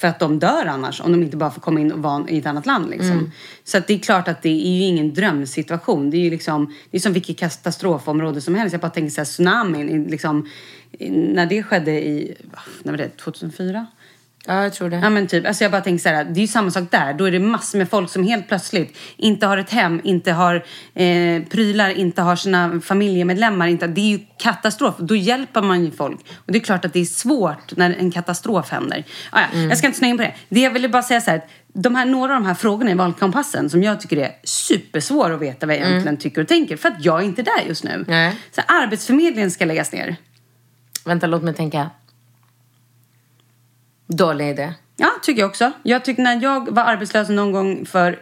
[0.00, 2.38] för att de dör annars om de inte bara får komma in och vara i
[2.38, 2.90] ett annat land.
[2.90, 3.12] Liksom.
[3.12, 3.30] Mm.
[3.64, 6.10] Så att det är klart att det är ju ingen drömsituation.
[6.10, 8.72] Det är ju liksom, det är som vilket katastrofområde som helst.
[8.72, 10.48] Jag bara tänker så här, tsunamin, liksom,
[11.08, 12.34] när det skedde i,
[12.82, 13.86] när var det, 2004?
[14.50, 14.96] Ja, jag tror det.
[14.96, 17.14] Ja men typ, alltså jag bara tänker så här, det är ju samma sak där.
[17.14, 20.54] Då är det massor med folk som helt plötsligt inte har ett hem, inte har
[20.94, 23.66] eh, prylar, inte har sina familjemedlemmar.
[23.66, 24.94] Inte, det är ju katastrof.
[24.98, 26.20] Då hjälper man ju folk.
[26.46, 29.04] Och det är klart att det är svårt när en katastrof händer.
[29.30, 29.68] Ah, ja, Mm.
[29.68, 30.34] Jag ska inte snöa in på det.
[30.48, 32.94] Det jag ville bara säga så här, de här, några av de här frågorna i
[32.94, 36.76] valkompassen som jag tycker är supersvåra att veta vad jag egentligen tycker och tänker.
[36.76, 37.90] För att jag är inte där just nu.
[37.90, 38.04] Mm.
[38.08, 38.36] Nej.
[38.50, 40.16] Så Arbetsförmedlingen ska läggas ner.
[41.04, 41.90] Vänta, låt mig tänka.
[44.16, 44.74] Dålig idé.
[44.96, 45.72] Ja, tycker jag också.
[45.82, 48.18] Jag tycker när jag var arbetslös någon gång för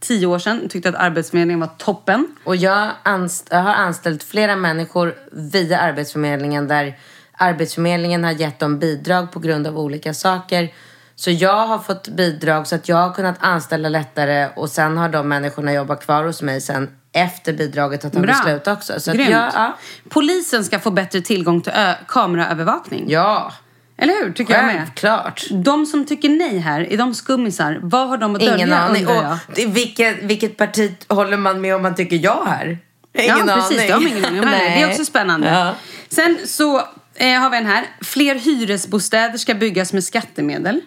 [0.00, 2.26] tio år sedan tyckte att Arbetsförmedlingen var toppen.
[2.44, 6.98] Och jag, anst- jag har anställt flera människor via Arbetsförmedlingen där
[7.32, 10.74] Arbetsförmedlingen har gett dem bidrag på grund av olika saker.
[11.14, 15.08] Så jag har fått bidrag så att jag har kunnat anställa lättare och sen har
[15.08, 19.00] de människorna jobbat kvar hos mig sen efter bidraget har tagit slut också.
[19.00, 19.30] Så Grymt.
[19.30, 19.76] jag, ja.
[20.08, 21.72] Polisen ska få bättre tillgång till
[22.08, 23.04] kameraövervakning.
[23.08, 23.52] ja,
[23.98, 24.32] Eller hur?
[24.32, 24.76] Tycker jag med.
[24.76, 25.44] självklart.
[25.50, 27.78] De som tycker nej här, är de skummisar?
[27.82, 29.08] Vad har de att dölja Ingen aning.
[29.08, 29.24] Och
[29.66, 32.78] vilket, vilket parti håller man med om man tycker ja här?
[33.12, 33.86] Ingen ja, precis.
[33.86, 34.46] Det har ingen aning om.
[34.50, 35.48] Det är också spännande.
[35.48, 35.74] Ja.
[36.08, 36.78] Sen så
[37.14, 37.86] eh, har vi en här.
[38.00, 40.80] Fler hyresbostäder ska byggas med skattemedel.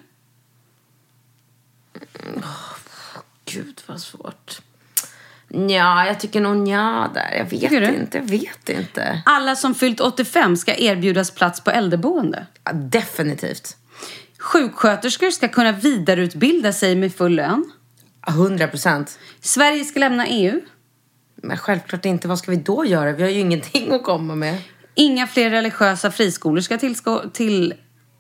[3.46, 4.62] Gud vad svårt.
[5.54, 7.36] Ja, jag tycker nog ja där.
[7.38, 9.22] Jag vet Tycker inte, jag vet inte.
[9.26, 12.46] Alla som fyllt 85 ska erbjudas plats på äldreboende.
[12.64, 13.78] Ja, definitivt.
[14.40, 17.72] Sjuksköterskor ska kunna vidareutbilda sig med full lön.
[18.28, 19.20] 100 procent.
[19.42, 20.62] Sverige ska lämna EU.
[21.36, 22.28] Men självklart inte.
[22.28, 23.12] Vad ska vi då göra?
[23.12, 24.58] Vi har ju ingenting att komma med.
[24.96, 27.32] Inga fler religiösa friskolor ska tillskå-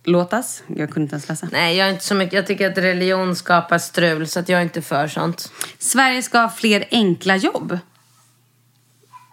[0.03, 0.63] tillåtas.
[0.67, 1.47] Jag kunde inte ens läsa.
[1.51, 2.33] Nej, jag är inte så mycket.
[2.33, 5.51] Jag tycker att religion skapar strul så att jag är inte för sånt.
[5.79, 7.79] Sverige ska ha fler enkla jobb.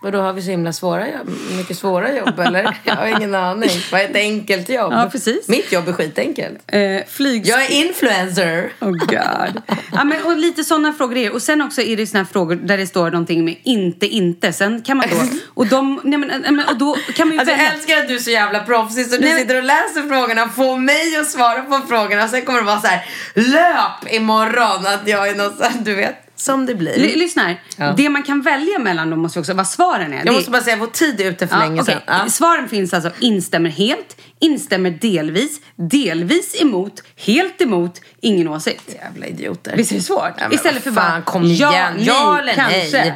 [0.01, 1.31] Och då har vi så himla svåra jobb.
[1.57, 2.77] Mycket svåra jobb, eller?
[2.85, 3.71] Jag har ingen aning.
[3.93, 4.93] Vad är ett enkelt jobb?
[4.93, 5.49] Ja, precis.
[5.49, 6.59] Mitt jobb är skitenkelt.
[6.67, 7.47] Eh, flyg...
[7.47, 8.73] Jag är influencer.
[8.81, 9.63] Oh god.
[9.93, 11.33] ja, men, och lite sådana frågor är.
[11.33, 14.53] Och sen också är det såna här frågor där det står någonting med inte, inte.
[14.53, 15.17] Sen kan man då...
[15.55, 17.73] Och, de, nej, men, nej, men, och då kan man ju Alltså, jag välja...
[17.73, 20.45] älskar att du är så jävla proffsig så du Nej, men- sitter och läser frågorna
[20.45, 22.29] och får mig att svara på frågorna.
[22.29, 25.95] Sen kommer det vara så här, löp imorgon att jag är något så här, du
[25.95, 26.93] vet, som det blir.
[26.93, 27.61] L- lyssna här.
[27.77, 27.93] Ja.
[27.97, 30.23] Det man kan välja mellan då måste också vad svaren är.
[30.25, 31.95] jag måste bara säga, vår tid är ute för länge okej.
[31.95, 32.19] sedan.
[32.25, 32.29] Ja.
[32.31, 38.95] Svaren finns alltså instämmer helt, instämmer delvis, delvis emot, helt emot, ingen åsikt.
[38.95, 39.77] Jävla idioter.
[39.77, 40.33] Visst är det svårt?
[40.39, 41.71] Ja, Istället för fan, bara kom igen.
[41.73, 42.91] ja, nej, Ja eller kanske.
[42.93, 43.15] nej.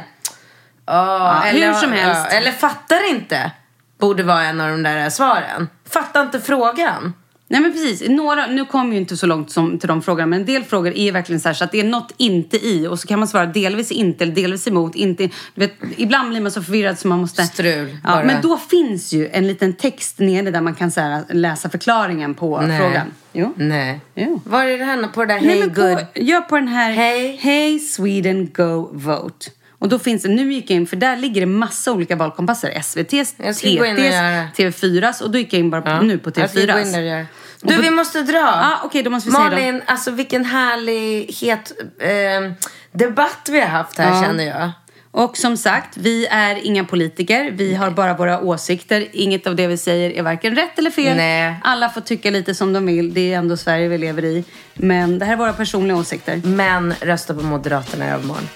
[0.85, 2.21] Ja, hur som helst.
[2.31, 3.51] ja, eller fattar inte.
[3.99, 5.69] Borde vara en av de där svaren.
[5.89, 7.13] Fattar inte frågan.
[7.53, 10.25] Nej men precis, Några, nu kommer vi ju inte så långt som till de frågorna
[10.27, 12.87] men en del frågor är verkligen så här så att det är något inte i
[12.87, 14.95] och så kan man svara delvis inte eller delvis emot.
[14.95, 17.43] Inte, du vet, ibland blir man så förvirrad så man måste...
[17.43, 18.23] Strul, Ja, bara.
[18.23, 22.33] men då finns ju en liten text nere där man kan så här, läsa förklaringen
[22.33, 22.79] på Nej.
[22.79, 23.07] frågan.
[23.33, 23.53] Jo.
[23.57, 23.99] Nej.
[24.15, 24.41] Jo.
[24.45, 25.97] Var är det här på det där Nej, Hey men Good?
[26.13, 27.35] på, gör på den här Hej.
[27.41, 29.49] Hey Sweden Go Vote.
[29.83, 32.71] Och då finns det, nu gick jag in, för där ligger det massa olika valkompasser.
[32.71, 33.35] SVT's.
[33.37, 36.01] TV's, TV4s och då gick jag in bara på, Ja.
[36.01, 37.25] nu på Jag ska gå in TV4s.
[37.63, 38.37] Du, vi måste dra.
[38.37, 39.55] Ja, okej, då måste vi säga då.
[39.55, 42.51] Malin, alltså vilken härlig, het eh,
[42.91, 44.21] debatt vi har haft här Ja.
[44.23, 44.71] känner jag.
[45.15, 47.51] Och som sagt, vi är inga politiker.
[47.51, 49.07] Vi har bara våra åsikter.
[49.11, 51.17] Inget av det vi säger är varken rätt eller fel.
[51.17, 51.55] Nej.
[51.63, 53.13] Alla får tycka lite som de vill.
[53.13, 54.43] Det är ändå Sverige vi lever i.
[54.73, 56.41] Men det här är våra personliga åsikter.
[56.43, 58.49] Men rösta på Moderaterna i övermorgon.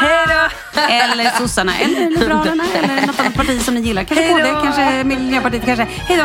[0.00, 0.80] Hej då!
[0.82, 4.04] Eller sossarna, eller Liberalerna, eller något annat parti som ni gillar.
[4.04, 5.84] Kanske Hej KD, kanske Miljöpartiet, kanske.
[5.84, 6.24] Hej då!